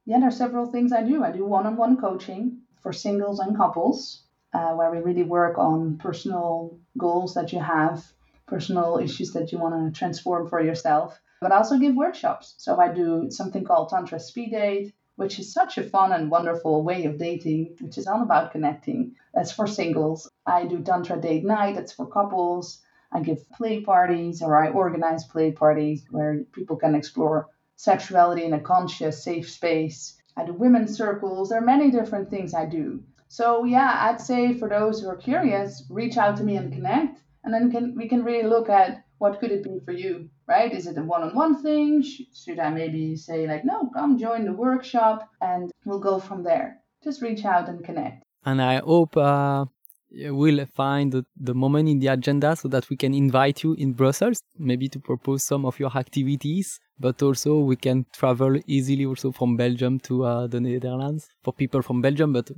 yeah, 0.07 0.18
there 0.18 0.29
are 0.29 0.40
several 0.44 0.72
things 0.72 0.94
I 0.94 1.03
do. 1.03 1.22
I 1.22 1.31
do 1.31 1.44
one-on-one 1.44 1.98
coaching 1.98 2.62
for 2.81 2.94
singles 2.94 3.40
and 3.40 3.55
couples, 3.55 4.22
uh, 4.55 4.72
where 4.77 4.90
we 4.90 5.00
really 5.00 5.24
work 5.24 5.59
on 5.59 5.98
personal 5.98 6.79
goals 6.96 7.35
that 7.35 7.53
you 7.53 7.61
have, 7.61 8.03
personal 8.46 8.96
issues 8.96 9.35
that 9.35 9.53
you 9.53 9.59
want 9.59 9.74
to 9.74 9.98
transform 9.98 10.48
for 10.48 10.62
yourself. 10.62 11.20
But 11.40 11.52
I 11.52 11.56
also 11.56 11.78
give 11.78 11.94
workshops. 11.94 12.54
So 12.58 12.80
I 12.80 12.92
do 12.92 13.30
something 13.30 13.64
called 13.64 13.90
Tantra 13.90 14.20
Speed 14.20 14.50
Date, 14.52 14.94
which 15.16 15.38
is 15.38 15.52
such 15.52 15.78
a 15.78 15.82
fun 15.82 16.12
and 16.12 16.30
wonderful 16.30 16.82
way 16.82 17.04
of 17.04 17.18
dating, 17.18 17.76
which 17.80 17.98
is 17.98 18.06
all 18.06 18.22
about 18.22 18.52
connecting. 18.52 19.14
That's 19.32 19.52
for 19.52 19.66
singles. 19.66 20.30
I 20.46 20.66
do 20.66 20.82
Tantra 20.82 21.20
Date 21.20 21.44
Night, 21.44 21.74
that's 21.76 21.92
for 21.92 22.06
couples. 22.06 22.82
I 23.12 23.20
give 23.20 23.48
play 23.52 23.80
parties 23.80 24.42
or 24.42 24.56
I 24.56 24.70
organize 24.70 25.24
play 25.24 25.52
parties 25.52 26.04
where 26.10 26.42
people 26.52 26.76
can 26.76 26.96
explore 26.96 27.48
sexuality 27.76 28.44
in 28.44 28.54
a 28.54 28.60
conscious, 28.60 29.22
safe 29.22 29.48
space. 29.50 30.20
I 30.36 30.44
do 30.44 30.52
women's 30.52 30.96
circles. 30.96 31.48
There 31.48 31.58
are 31.58 31.64
many 31.64 31.90
different 31.90 32.28
things 32.28 32.54
I 32.54 32.66
do. 32.66 33.04
So 33.28 33.64
yeah, 33.64 33.98
I'd 34.00 34.20
say 34.20 34.54
for 34.54 34.68
those 34.68 35.00
who 35.00 35.08
are 35.08 35.16
curious, 35.16 35.84
reach 35.90 36.16
out 36.16 36.36
to 36.38 36.44
me 36.44 36.56
and 36.56 36.72
connect, 36.72 37.20
and 37.44 37.54
then 37.54 37.70
can 37.70 37.94
we 37.94 38.08
can 38.08 38.24
really 38.24 38.48
look 38.48 38.68
at 38.68 39.03
what 39.18 39.40
could 39.40 39.50
it 39.50 39.64
be 39.64 39.79
for 39.85 39.92
you, 39.92 40.29
right? 40.46 40.72
Is 40.72 40.87
it 40.87 40.98
a 40.98 41.03
one-on-one 41.03 41.62
thing? 41.62 42.03
Should 42.03 42.59
I 42.59 42.70
maybe 42.70 43.16
say 43.16 43.46
like, 43.46 43.64
no, 43.64 43.90
come 43.94 44.18
join 44.18 44.44
the 44.44 44.53
workshop, 44.53 45.29
and 45.40 45.70
we'll 45.85 46.00
go 46.00 46.18
from 46.18 46.42
there. 46.42 46.79
Just 47.03 47.22
reach 47.22 47.44
out 47.44 47.68
and 47.68 47.85
connect. 47.85 48.22
And 48.44 48.61
I 48.61 48.81
hope 48.81 49.16
uh, 49.16 49.64
we'll 50.11 50.66
find 50.66 51.12
the, 51.12 51.24
the 51.37 51.55
moment 51.55 51.88
in 51.88 51.98
the 51.98 52.09
agenda 52.09 52.57
so 52.57 52.68
that 52.68 52.88
we 52.90 52.96
can 52.96 53.14
invite 53.14 53.62
you 53.62 53.74
in 53.74 53.92
Brussels, 53.92 54.40
maybe 54.59 54.88
to 54.88 54.98
propose 54.98 55.42
some 55.42 55.64
of 55.64 55.79
your 55.79 55.96
activities. 55.96 56.81
But 56.98 57.22
also 57.22 57.59
we 57.59 57.77
can 57.77 58.07
travel 58.12 58.59
easily 58.66 59.05
also 59.05 59.33
from 59.33 59.57
Belgium 59.57 59.98
to 60.00 60.24
uh, 60.24 60.46
the 60.46 60.61
Netherlands 60.61 61.29
for 61.42 61.53
people 61.53 61.83
from 61.83 62.00
Belgium, 62.00 62.33
but 62.33 62.50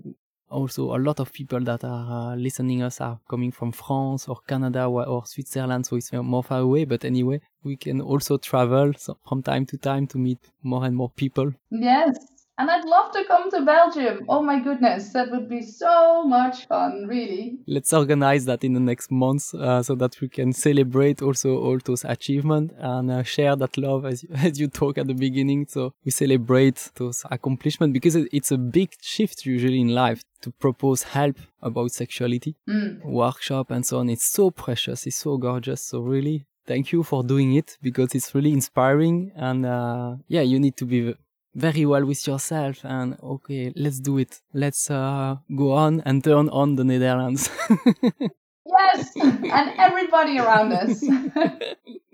also 0.48 0.96
a 0.96 0.98
lot 0.98 1.20
of 1.20 1.32
people 1.32 1.60
that 1.60 1.84
are 1.84 2.32
uh, 2.32 2.36
listening 2.36 2.82
us 2.82 3.00
are 3.00 3.18
coming 3.28 3.50
from 3.52 3.72
France 3.72 4.28
or 4.28 4.38
Canada 4.46 4.84
or, 4.84 5.06
or, 5.06 5.26
Switzerland, 5.26 5.86
so 5.86 5.96
it's 5.96 6.12
more 6.12 6.42
far 6.42 6.60
away. 6.60 6.84
But 6.84 7.04
anyway, 7.04 7.40
we 7.62 7.76
can 7.76 8.00
also 8.00 8.36
travel 8.38 8.92
so 8.96 9.18
from 9.28 9.42
time 9.42 9.66
to 9.66 9.76
time 9.76 10.06
to 10.08 10.18
meet 10.18 10.38
more 10.62 10.84
and 10.84 10.96
more 10.96 11.10
people. 11.10 11.52
Yes, 11.70 12.16
and 12.58 12.70
I'd 12.70 12.84
love 12.84 13.12
to 13.12 13.24
come 13.24 13.50
to 13.50 13.62
Belgium. 13.64 14.24
Oh 14.28 14.42
my 14.42 14.60
goodness, 14.60 15.12
that 15.12 15.30
would 15.30 15.48
be 15.48 15.62
so 15.62 16.24
much 16.24 16.66
fun, 16.66 17.06
really. 17.06 17.58
Let's 17.66 17.92
organize 17.92 18.46
that 18.46 18.64
in 18.64 18.72
the 18.72 18.80
next 18.80 19.10
months 19.10 19.54
uh, 19.54 19.82
so 19.82 19.94
that 19.96 20.20
we 20.20 20.28
can 20.28 20.52
celebrate 20.52 21.20
also 21.20 21.58
all 21.58 21.78
those 21.84 22.04
achievements 22.04 22.74
and 22.78 23.10
uh, 23.10 23.22
share 23.22 23.56
that 23.56 23.76
love 23.76 24.06
as, 24.06 24.24
as 24.34 24.58
you 24.58 24.68
talk 24.68 24.96
at 24.96 25.06
the 25.06 25.14
beginning. 25.14 25.66
So 25.68 25.92
we 26.04 26.10
celebrate 26.10 26.90
those 26.94 27.24
accomplishments 27.30 27.92
because 27.92 28.16
it's 28.16 28.50
a 28.50 28.58
big 28.58 28.94
shift 29.02 29.44
usually 29.44 29.80
in 29.80 29.88
life 29.88 30.22
to 30.42 30.50
propose 30.50 31.02
help 31.02 31.36
about 31.60 31.90
sexuality, 31.90 32.56
mm. 32.68 33.04
workshop 33.04 33.70
and 33.70 33.84
so 33.84 33.98
on. 33.98 34.08
It's 34.08 34.24
so 34.24 34.50
precious. 34.50 35.06
It's 35.06 35.16
so 35.16 35.36
gorgeous. 35.36 35.82
So 35.82 36.00
really 36.00 36.46
thank 36.66 36.90
you 36.92 37.02
for 37.02 37.22
doing 37.22 37.54
it 37.54 37.76
because 37.82 38.14
it's 38.14 38.34
really 38.34 38.52
inspiring 38.52 39.32
and 39.36 39.66
uh, 39.66 40.16
yeah, 40.28 40.42
you 40.42 40.58
need 40.58 40.76
to 40.78 40.84
be 40.84 41.14
very 41.56 41.86
well 41.86 42.04
with 42.04 42.26
yourself 42.26 42.84
and 42.84 43.16
okay 43.22 43.72
let's 43.74 43.98
do 44.00 44.18
it. 44.18 44.40
Let's 44.52 44.90
uh, 44.90 45.36
go 45.56 45.72
on 45.72 46.02
and 46.06 46.22
turn 46.22 46.48
on 46.50 46.76
the 46.76 46.84
netherlands. 46.84 47.50
Yes! 48.68 49.12
And 49.16 49.70
everybody 49.78 50.38
around 50.38 50.72
us 50.72 51.00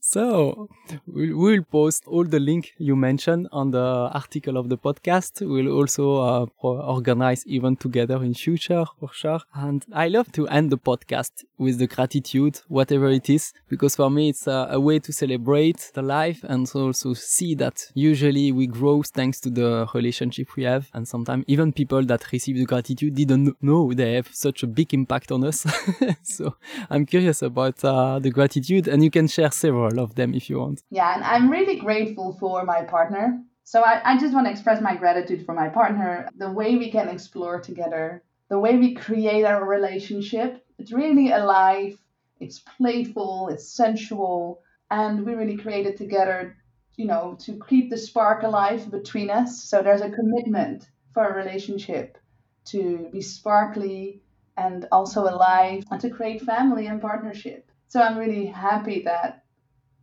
so 0.00 0.68
we'll, 1.06 1.62
post 1.70 2.04
all 2.06 2.24
the 2.24 2.38
link 2.38 2.74
you 2.78 2.94
mentioned 2.94 3.48
on 3.50 3.70
the 3.70 4.10
article 4.12 4.56
of 4.56 4.68
the 4.68 4.78
podcast. 4.78 5.40
We'll 5.40 5.72
also 5.72 6.16
uh, 6.16 6.46
organize 6.62 7.44
event 7.46 7.80
together 7.80 8.22
in 8.22 8.34
future 8.34 8.84
for 9.00 9.10
sure. 9.12 9.40
And 9.54 9.84
i 9.92 10.08
love 10.08 10.30
to 10.32 10.46
end 10.48 10.70
the 10.70 10.78
podcast 10.78 11.44
with 11.58 11.78
the 11.78 11.86
gratitude 11.86 12.60
whatever 12.68 13.08
it 13.08 13.28
is 13.30 13.52
because 13.68 13.96
for 13.96 14.10
me 14.10 14.28
it's 14.30 14.46
a, 14.46 14.68
a 14.72 14.80
way 14.80 14.98
to 14.98 15.12
celebrate 15.12 15.90
the 15.94 16.02
life 16.02 16.44
and 16.44 16.70
also 16.74 17.14
see 17.14 17.54
that 17.54 17.90
usually 17.94 18.52
we 18.52 18.66
grow 18.66 19.02
thanks 19.02 19.40
to 19.40 19.50
the 19.50 19.86
relationship 19.94 20.54
we 20.56 20.64
have. 20.64 20.88
And 20.92 21.06
sometimes 21.06 21.44
even 21.46 21.72
people 21.72 22.02
that 22.04 22.30
receive 22.32 22.56
the 22.56 22.64
gratitude 22.64 23.14
didn't 23.14 23.56
know 23.62 23.92
they 23.92 24.14
have 24.14 24.28
such 24.32 24.62
a 24.62 24.66
big 24.66 24.92
impact 24.94 25.32
on 25.32 25.44
us. 25.44 25.66
So 26.22 26.56
i'm 26.90 27.06
curious 27.06 27.42
about 27.42 27.82
uh, 27.84 28.18
the 28.18 28.30
gratitude. 28.30 28.88
And 28.88 29.02
you 29.02 29.10
can 29.10 29.28
share 29.28 29.45
several 29.54 29.98
of 30.00 30.14
them 30.14 30.34
if 30.34 30.48
you 30.50 30.58
want. 30.58 30.82
Yeah, 30.90 31.14
and 31.14 31.24
I'm 31.24 31.50
really 31.50 31.76
grateful 31.76 32.36
for 32.38 32.64
my 32.64 32.82
partner. 32.82 33.42
So 33.64 33.82
I, 33.82 34.00
I 34.04 34.18
just 34.18 34.32
want 34.32 34.46
to 34.46 34.50
express 34.50 34.80
my 34.80 34.94
gratitude 34.96 35.44
for 35.44 35.54
my 35.54 35.68
partner, 35.68 36.28
the 36.36 36.52
way 36.52 36.76
we 36.76 36.90
can 36.90 37.08
explore 37.08 37.60
together, 37.60 38.22
the 38.48 38.58
way 38.58 38.76
we 38.76 38.94
create 38.94 39.44
our 39.44 39.64
relationship. 39.64 40.64
It's 40.78 40.92
really 40.92 41.32
alive, 41.32 41.98
it's 42.38 42.60
playful, 42.60 43.48
it's 43.48 43.68
sensual, 43.68 44.62
and 44.90 45.26
we 45.26 45.34
really 45.34 45.56
create 45.56 45.86
it 45.86 45.96
together, 45.96 46.56
you 46.96 47.06
know, 47.06 47.36
to 47.40 47.60
keep 47.68 47.90
the 47.90 47.98
spark 47.98 48.42
alive 48.44 48.90
between 48.90 49.30
us. 49.30 49.64
So 49.64 49.82
there's 49.82 50.00
a 50.00 50.10
commitment 50.10 50.88
for 51.12 51.26
a 51.26 51.34
relationship 51.34 52.18
to 52.66 53.08
be 53.12 53.20
sparkly 53.20 54.22
and 54.56 54.86
also 54.92 55.22
alive 55.22 55.84
and 55.90 56.00
to 56.00 56.10
create 56.10 56.42
family 56.42 56.86
and 56.86 57.00
partnership. 57.00 57.70
So 57.88 58.00
I'm 58.00 58.18
really 58.18 58.46
happy 58.46 59.02
that 59.02 59.44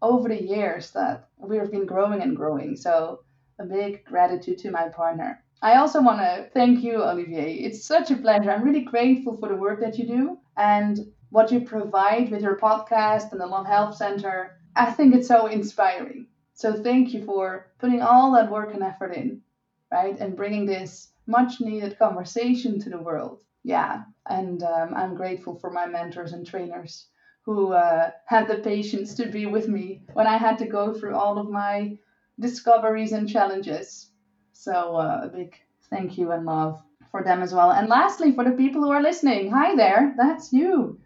over 0.02 0.30
the 0.30 0.41
years 0.41 0.91
that 0.91 1.30
we've 1.38 1.72
been 1.72 1.86
growing 1.86 2.22
and 2.22 2.36
growing. 2.36 2.76
So 2.76 3.22
a 3.60 3.65
big 3.65 4.06
gratitude 4.06 4.58
to 4.60 4.72
my 4.72 4.89
partner. 4.89 5.43
I 5.62 5.76
also 5.76 6.02
want 6.02 6.19
to 6.19 6.50
thank 6.54 6.84
you, 6.84 7.02
Olivier. 7.02 7.54
It's 7.54 7.86
such 7.86 8.12
a 8.12 8.17
pleasure. 8.17 8.52
I'm 8.52 8.63
really 8.63 8.82
grateful 8.82 9.38
for 9.38 9.48
the 9.48 9.56
work 9.56 9.80
that 9.80 9.98
you 9.98 10.06
do 10.06 10.38
and 10.58 11.00
what 11.30 11.52
you 11.52 11.62
provide 11.62 12.32
with 12.32 12.41
your 12.41 12.58
podcast 12.58 13.32
and 13.32 13.39
the 13.39 13.48
Love 13.48 13.65
Health 13.65 13.96
Center. 13.96 14.60
I 14.76 14.91
think 14.91 15.15
it's 15.15 15.28
so 15.28 15.48
inspiring. 15.48 16.28
So 16.54 16.74
thank 16.74 17.13
you 17.13 17.24
for 17.24 17.72
putting 17.80 18.02
all 18.02 18.34
that 18.34 18.52
work 18.52 18.74
and 18.74 18.84
effort 18.84 19.13
in, 19.15 19.41
right? 19.91 20.17
And 20.19 20.36
bringing 20.36 20.65
this 20.65 21.10
much 21.28 21.62
needed 21.62 21.98
conversation 21.98 22.80
to 22.82 22.89
the 22.89 23.02
world. 23.02 23.41
Yeah. 23.63 24.04
And 24.28 24.62
um, 24.63 24.93
I'm 24.93 25.15
grateful 25.15 25.56
for 25.56 25.72
my 25.72 25.86
mentors 25.86 26.34
and 26.34 26.46
trainers 26.46 27.08
who 27.45 27.73
uh, 27.73 28.12
had 28.25 28.47
the 28.47 28.60
patience 28.60 29.13
to 29.15 29.27
be 29.27 29.45
with 29.45 29.67
me 29.67 30.01
when 30.13 30.27
I 30.27 30.38
had 30.38 30.58
to 30.60 30.65
go 30.65 30.93
through 30.93 31.15
all 31.15 31.38
of 31.38 31.49
my 31.49 31.97
discoveries 32.39 33.12
and 33.12 33.29
challenges. 33.29 34.10
So, 34.53 34.95
uh, 34.95 35.21
a 35.23 35.27
big 35.27 35.56
thank 35.89 36.17
you 36.17 36.32
and 36.32 36.45
love 36.45 36.82
for 37.12 37.23
them 37.23 37.41
as 37.41 37.53
well. 37.53 37.71
And 37.71 37.89
lastly, 37.89 38.32
for 38.34 38.43
the 38.43 38.51
people 38.51 38.82
who 38.82 38.91
are 38.91 39.01
listening, 39.01 39.51
hi 39.51 39.75
there, 39.75 40.13
that's 40.17 40.53
you. 40.53 40.99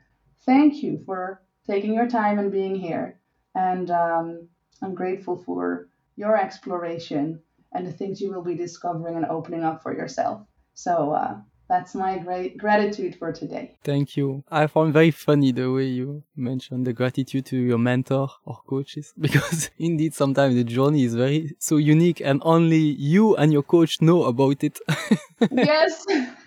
Thank 0.45 0.84
you 0.84 1.02
for 1.06 1.41
taking 1.65 1.93
your 1.93 2.08
time 2.08 2.39
and 2.39 2.52
being 2.52 2.76
here. 2.76 3.19
And 3.56 3.90
um, 3.90 4.48
I'm 4.81 4.94
grateful 4.94 5.38
for 5.38 5.88
your 6.15 6.38
exploration 6.38 7.42
and 7.73 7.85
the 7.85 7.92
things 7.92 8.21
you 8.21 8.31
will 8.31 8.44
be 8.44 8.56
discovering 8.56 9.15
and 9.15 9.25
opening 9.25 9.63
up 9.63 9.83
for 9.83 9.94
yourself. 9.94 10.42
So, 10.75 11.12
uh, 11.12 11.38
that's 11.68 11.94
my 11.96 12.18
great 12.18 12.58
gratitude 12.58 13.15
for 13.15 13.32
today. 13.34 13.78
Thank 13.84 14.15
you. 14.15 14.44
I 14.50 14.68
found 14.68 14.94
very 14.94 15.12
funny 15.12 15.52
the 15.52 15.72
way 15.72 15.86
you 15.86 16.24
mentioned 16.36 16.88
the 16.88 16.94
gratitude 16.94 17.46
to 17.48 17.58
your 17.58 17.78
mentor 17.78 18.30
or 18.46 18.60
coaches 18.68 19.13
because 19.20 19.70
indeed 19.78 20.13
sometimes 20.13 20.56
the 20.56 20.63
journey 20.63 21.04
is 21.04 21.15
very 21.15 21.56
so 21.60 21.78
unique 21.78 22.22
and 22.22 22.42
only 22.46 22.78
you 22.78 23.36
and 23.36 23.52
your 23.52 23.63
coach 23.63 24.02
know 24.02 24.24
about 24.24 24.63
it. 24.63 24.80
yes. 25.52 26.06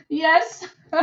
Yes. 0.09 0.67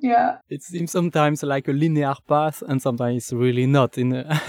yeah. 0.00 0.38
It 0.48 0.62
seems 0.62 0.90
sometimes 0.90 1.42
like 1.42 1.68
a 1.68 1.72
linear 1.72 2.14
path 2.26 2.62
and 2.62 2.80
sometimes 2.80 3.16
it's 3.24 3.32
really 3.32 3.66
not 3.66 3.98
in 3.98 4.14
a 4.14 4.40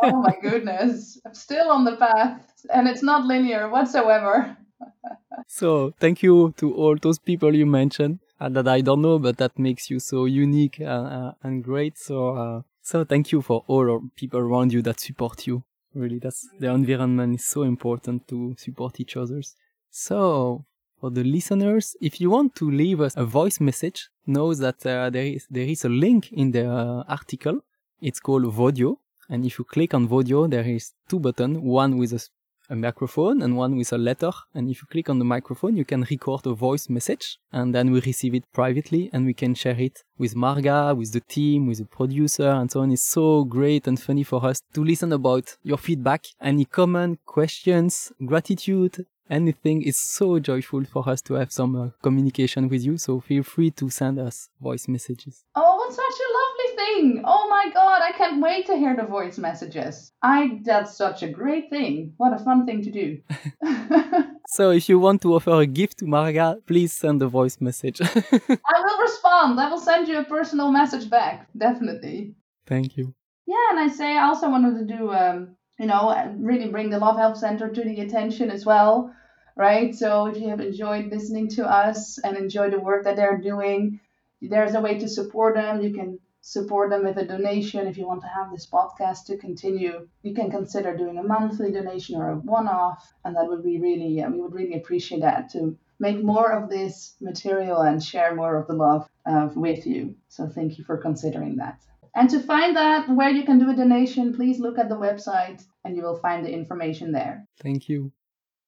Oh 0.00 0.20
my 0.20 0.34
goodness. 0.40 1.20
I'm 1.26 1.34
still 1.34 1.70
on 1.70 1.84
the 1.84 1.96
path 1.96 2.40
and 2.72 2.88
it's 2.88 3.02
not 3.02 3.26
linear 3.26 3.68
whatsoever 3.68 4.56
so 5.46 5.92
thank 6.00 6.22
you 6.22 6.54
to 6.56 6.74
all 6.74 6.96
those 7.00 7.18
people 7.18 7.54
you 7.54 7.66
mentioned 7.66 8.18
uh, 8.40 8.48
that 8.50 8.68
I 8.68 8.80
don't 8.80 9.02
know, 9.02 9.18
but 9.18 9.38
that 9.38 9.58
makes 9.58 9.90
you 9.90 10.00
so 10.00 10.24
unique 10.24 10.78
uh, 10.80 10.84
uh, 10.84 11.32
and 11.42 11.64
great. 11.64 11.98
So, 11.98 12.36
uh, 12.36 12.62
so 12.82 13.04
thank 13.04 13.32
you 13.32 13.42
for 13.42 13.64
all 13.66 14.02
people 14.16 14.40
around 14.40 14.72
you 14.72 14.82
that 14.82 15.00
support 15.00 15.46
you. 15.46 15.62
Really, 15.94 16.18
that's 16.18 16.46
the 16.60 16.68
environment 16.68 17.36
is 17.36 17.44
so 17.44 17.62
important 17.62 18.28
to 18.28 18.54
support 18.58 19.00
each 19.00 19.16
others. 19.16 19.54
So, 19.90 20.66
for 21.00 21.10
the 21.10 21.24
listeners, 21.24 21.96
if 22.02 22.20
you 22.20 22.28
want 22.28 22.54
to 22.56 22.70
leave 22.70 23.00
us 23.00 23.16
a 23.16 23.24
voice 23.24 23.60
message, 23.60 24.10
know 24.26 24.52
that 24.54 24.84
uh, 24.84 25.08
there 25.08 25.24
is 25.24 25.46
there 25.48 25.64
is 25.64 25.86
a 25.86 25.88
link 25.88 26.32
in 26.32 26.50
the 26.50 26.70
uh, 26.70 27.04
article. 27.08 27.60
It's 28.02 28.20
called 28.20 28.44
Vodio, 28.44 28.98
and 29.30 29.46
if 29.46 29.58
you 29.58 29.64
click 29.64 29.94
on 29.94 30.06
Vodio, 30.06 30.50
there 30.50 30.66
is 30.66 30.92
two 31.08 31.18
buttons, 31.18 31.58
one 31.58 31.96
with 31.96 32.12
a, 32.12 32.20
a 32.68 32.76
microphone 32.76 33.42
and 33.42 33.56
one 33.56 33.76
with 33.76 33.92
a 33.92 33.98
letter. 33.98 34.30
And 34.54 34.68
if 34.70 34.82
you 34.82 34.88
click 34.90 35.08
on 35.08 35.18
the 35.18 35.24
microphone, 35.24 35.76
you 35.76 35.84
can 35.84 36.06
record 36.10 36.46
a 36.46 36.54
voice 36.54 36.88
message, 36.88 37.38
and 37.52 37.74
then 37.74 37.90
we 37.90 38.00
receive 38.00 38.34
it 38.34 38.44
privately, 38.52 39.10
and 39.12 39.26
we 39.26 39.34
can 39.34 39.54
share 39.54 39.78
it 39.78 40.02
with 40.18 40.34
Marga, 40.34 40.96
with 40.96 41.12
the 41.12 41.20
team, 41.20 41.66
with 41.66 41.78
the 41.78 41.84
producer, 41.84 42.48
and 42.48 42.70
so 42.70 42.80
on. 42.80 42.90
It's 42.90 43.08
so 43.08 43.44
great 43.44 43.86
and 43.86 44.00
funny 44.00 44.24
for 44.24 44.44
us 44.44 44.60
to 44.74 44.84
listen 44.84 45.12
about 45.12 45.56
your 45.62 45.78
feedback, 45.78 46.24
any 46.40 46.64
comment, 46.64 47.18
questions, 47.24 48.12
gratitude, 48.24 49.06
anything 49.30 49.82
is 49.82 49.98
so 49.98 50.38
joyful 50.38 50.84
for 50.84 51.08
us 51.08 51.20
to 51.22 51.34
have 51.34 51.52
some 51.52 51.76
uh, 51.76 51.90
communication 52.02 52.68
with 52.68 52.84
you. 52.84 52.98
So 52.98 53.20
feel 53.20 53.42
free 53.42 53.70
to 53.72 53.90
send 53.90 54.18
us 54.18 54.48
voice 54.60 54.88
messages. 54.88 55.44
Oh, 55.54 55.76
what 55.76 55.92
such 55.92 56.18
a 56.26 56.28
lovely 56.38 56.76
thing! 56.76 57.22
Oh 57.24 57.48
my 57.48 57.70
god, 57.72 58.02
I 58.02 58.12
can't 58.12 58.42
wait 58.42 58.66
to 58.66 58.76
hear 58.76 58.96
the 58.96 59.04
voice 59.04 59.38
messages. 59.38 60.12
I 60.22 60.60
that's 60.64 60.96
such 60.96 61.22
a 61.22 61.28
great 61.28 61.70
thing. 61.70 62.14
What 62.16 62.32
a 62.32 62.44
fun 62.44 62.66
thing 62.66 62.82
to 62.82 62.90
do. 62.90 63.20
So 64.48 64.70
if 64.70 64.88
you 64.88 64.98
want 65.00 65.22
to 65.22 65.34
offer 65.34 65.60
a 65.60 65.66
gift 65.66 65.98
to 65.98 66.04
Marga, 66.04 66.64
please 66.66 66.92
send 66.92 67.20
a 67.20 67.26
voice 67.26 67.60
message. 67.60 68.00
I 68.02 68.78
will 68.84 69.00
respond. 69.00 69.58
I 69.58 69.68
will 69.68 69.80
send 69.80 70.06
you 70.06 70.18
a 70.18 70.24
personal 70.24 70.70
message 70.70 71.10
back. 71.10 71.48
Definitely. 71.56 72.34
Thank 72.66 72.96
you. 72.96 73.12
Yeah, 73.46 73.70
and 73.70 73.80
I 73.80 73.88
say 73.88 74.16
I 74.16 74.24
also 74.26 74.48
wanted 74.48 74.78
to 74.78 74.96
do, 74.96 75.12
um, 75.12 75.56
you 75.78 75.86
know, 75.86 76.10
and 76.10 76.46
really 76.46 76.68
bring 76.68 76.90
the 76.90 76.98
Love 76.98 77.16
Health 77.16 77.38
Center 77.38 77.68
to 77.68 77.84
the 77.84 78.00
attention 78.00 78.50
as 78.50 78.64
well, 78.64 79.14
right? 79.56 79.94
So 79.94 80.26
if 80.26 80.36
you 80.38 80.48
have 80.48 80.60
enjoyed 80.60 81.06
listening 81.06 81.48
to 81.50 81.66
us 81.70 82.18
and 82.18 82.36
enjoy 82.36 82.70
the 82.70 82.80
work 82.80 83.04
that 83.04 83.16
they're 83.16 83.38
doing, 83.38 84.00
there's 84.40 84.74
a 84.74 84.80
way 84.80 84.98
to 84.98 85.08
support 85.08 85.54
them. 85.54 85.82
You 85.82 85.92
can 85.92 86.18
support 86.40 86.90
them 86.90 87.04
with 87.04 87.16
a 87.16 87.24
donation 87.24 87.86
if 87.86 87.98
you 87.98 88.06
want 88.06 88.20
to 88.20 88.28
have 88.28 88.50
this 88.50 88.66
podcast 88.66 89.24
to 89.26 89.36
continue. 89.36 90.06
You 90.22 90.34
can 90.34 90.50
consider 90.50 90.96
doing 90.96 91.18
a 91.18 91.22
monthly 91.22 91.72
donation 91.72 92.16
or 92.16 92.30
a 92.30 92.36
one-off, 92.36 93.12
and 93.24 93.34
that 93.34 93.48
would 93.48 93.64
be 93.64 93.80
really, 93.80 94.22
uh, 94.22 94.30
we 94.30 94.40
would 94.40 94.54
really 94.54 94.76
appreciate 94.76 95.22
that 95.22 95.50
to 95.52 95.76
make 95.98 96.22
more 96.22 96.52
of 96.52 96.70
this 96.70 97.14
material 97.20 97.80
and 97.80 98.02
share 98.02 98.34
more 98.34 98.56
of 98.56 98.66
the 98.68 98.74
love 98.74 99.08
uh, 99.24 99.48
with 99.56 99.86
you. 99.86 100.14
So 100.28 100.46
thank 100.46 100.78
you 100.78 100.84
for 100.84 100.98
considering 100.98 101.56
that. 101.56 101.80
And 102.16 102.30
to 102.30 102.40
find 102.40 102.74
that 102.76 103.08
where 103.10 103.28
you 103.30 103.44
can 103.44 103.58
do 103.58 103.68
a 103.70 103.74
donation, 103.76 104.34
please 104.34 104.58
look 104.58 104.78
at 104.78 104.88
the 104.88 104.96
website 104.96 105.62
and 105.84 105.94
you 105.96 106.02
will 106.02 106.16
find 106.16 106.44
the 106.44 106.50
information 106.50 107.12
there. 107.12 107.46
Thank 107.62 107.88
you. 107.90 108.10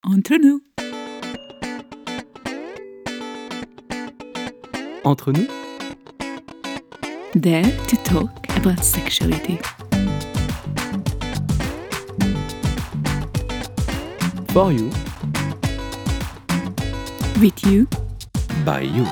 Entre 0.05 0.38
nous. 0.38 0.61
Entre 5.05 5.32
nous, 5.32 5.49
There 7.34 7.62
to 7.86 7.96
talk 8.05 8.30
about 8.57 8.84
sexuality. 8.84 9.59
for 14.53 14.72
you, 14.72 14.90
With 17.40 17.64
you. 17.66 17.86
by 18.64 18.80
you. 18.80 19.07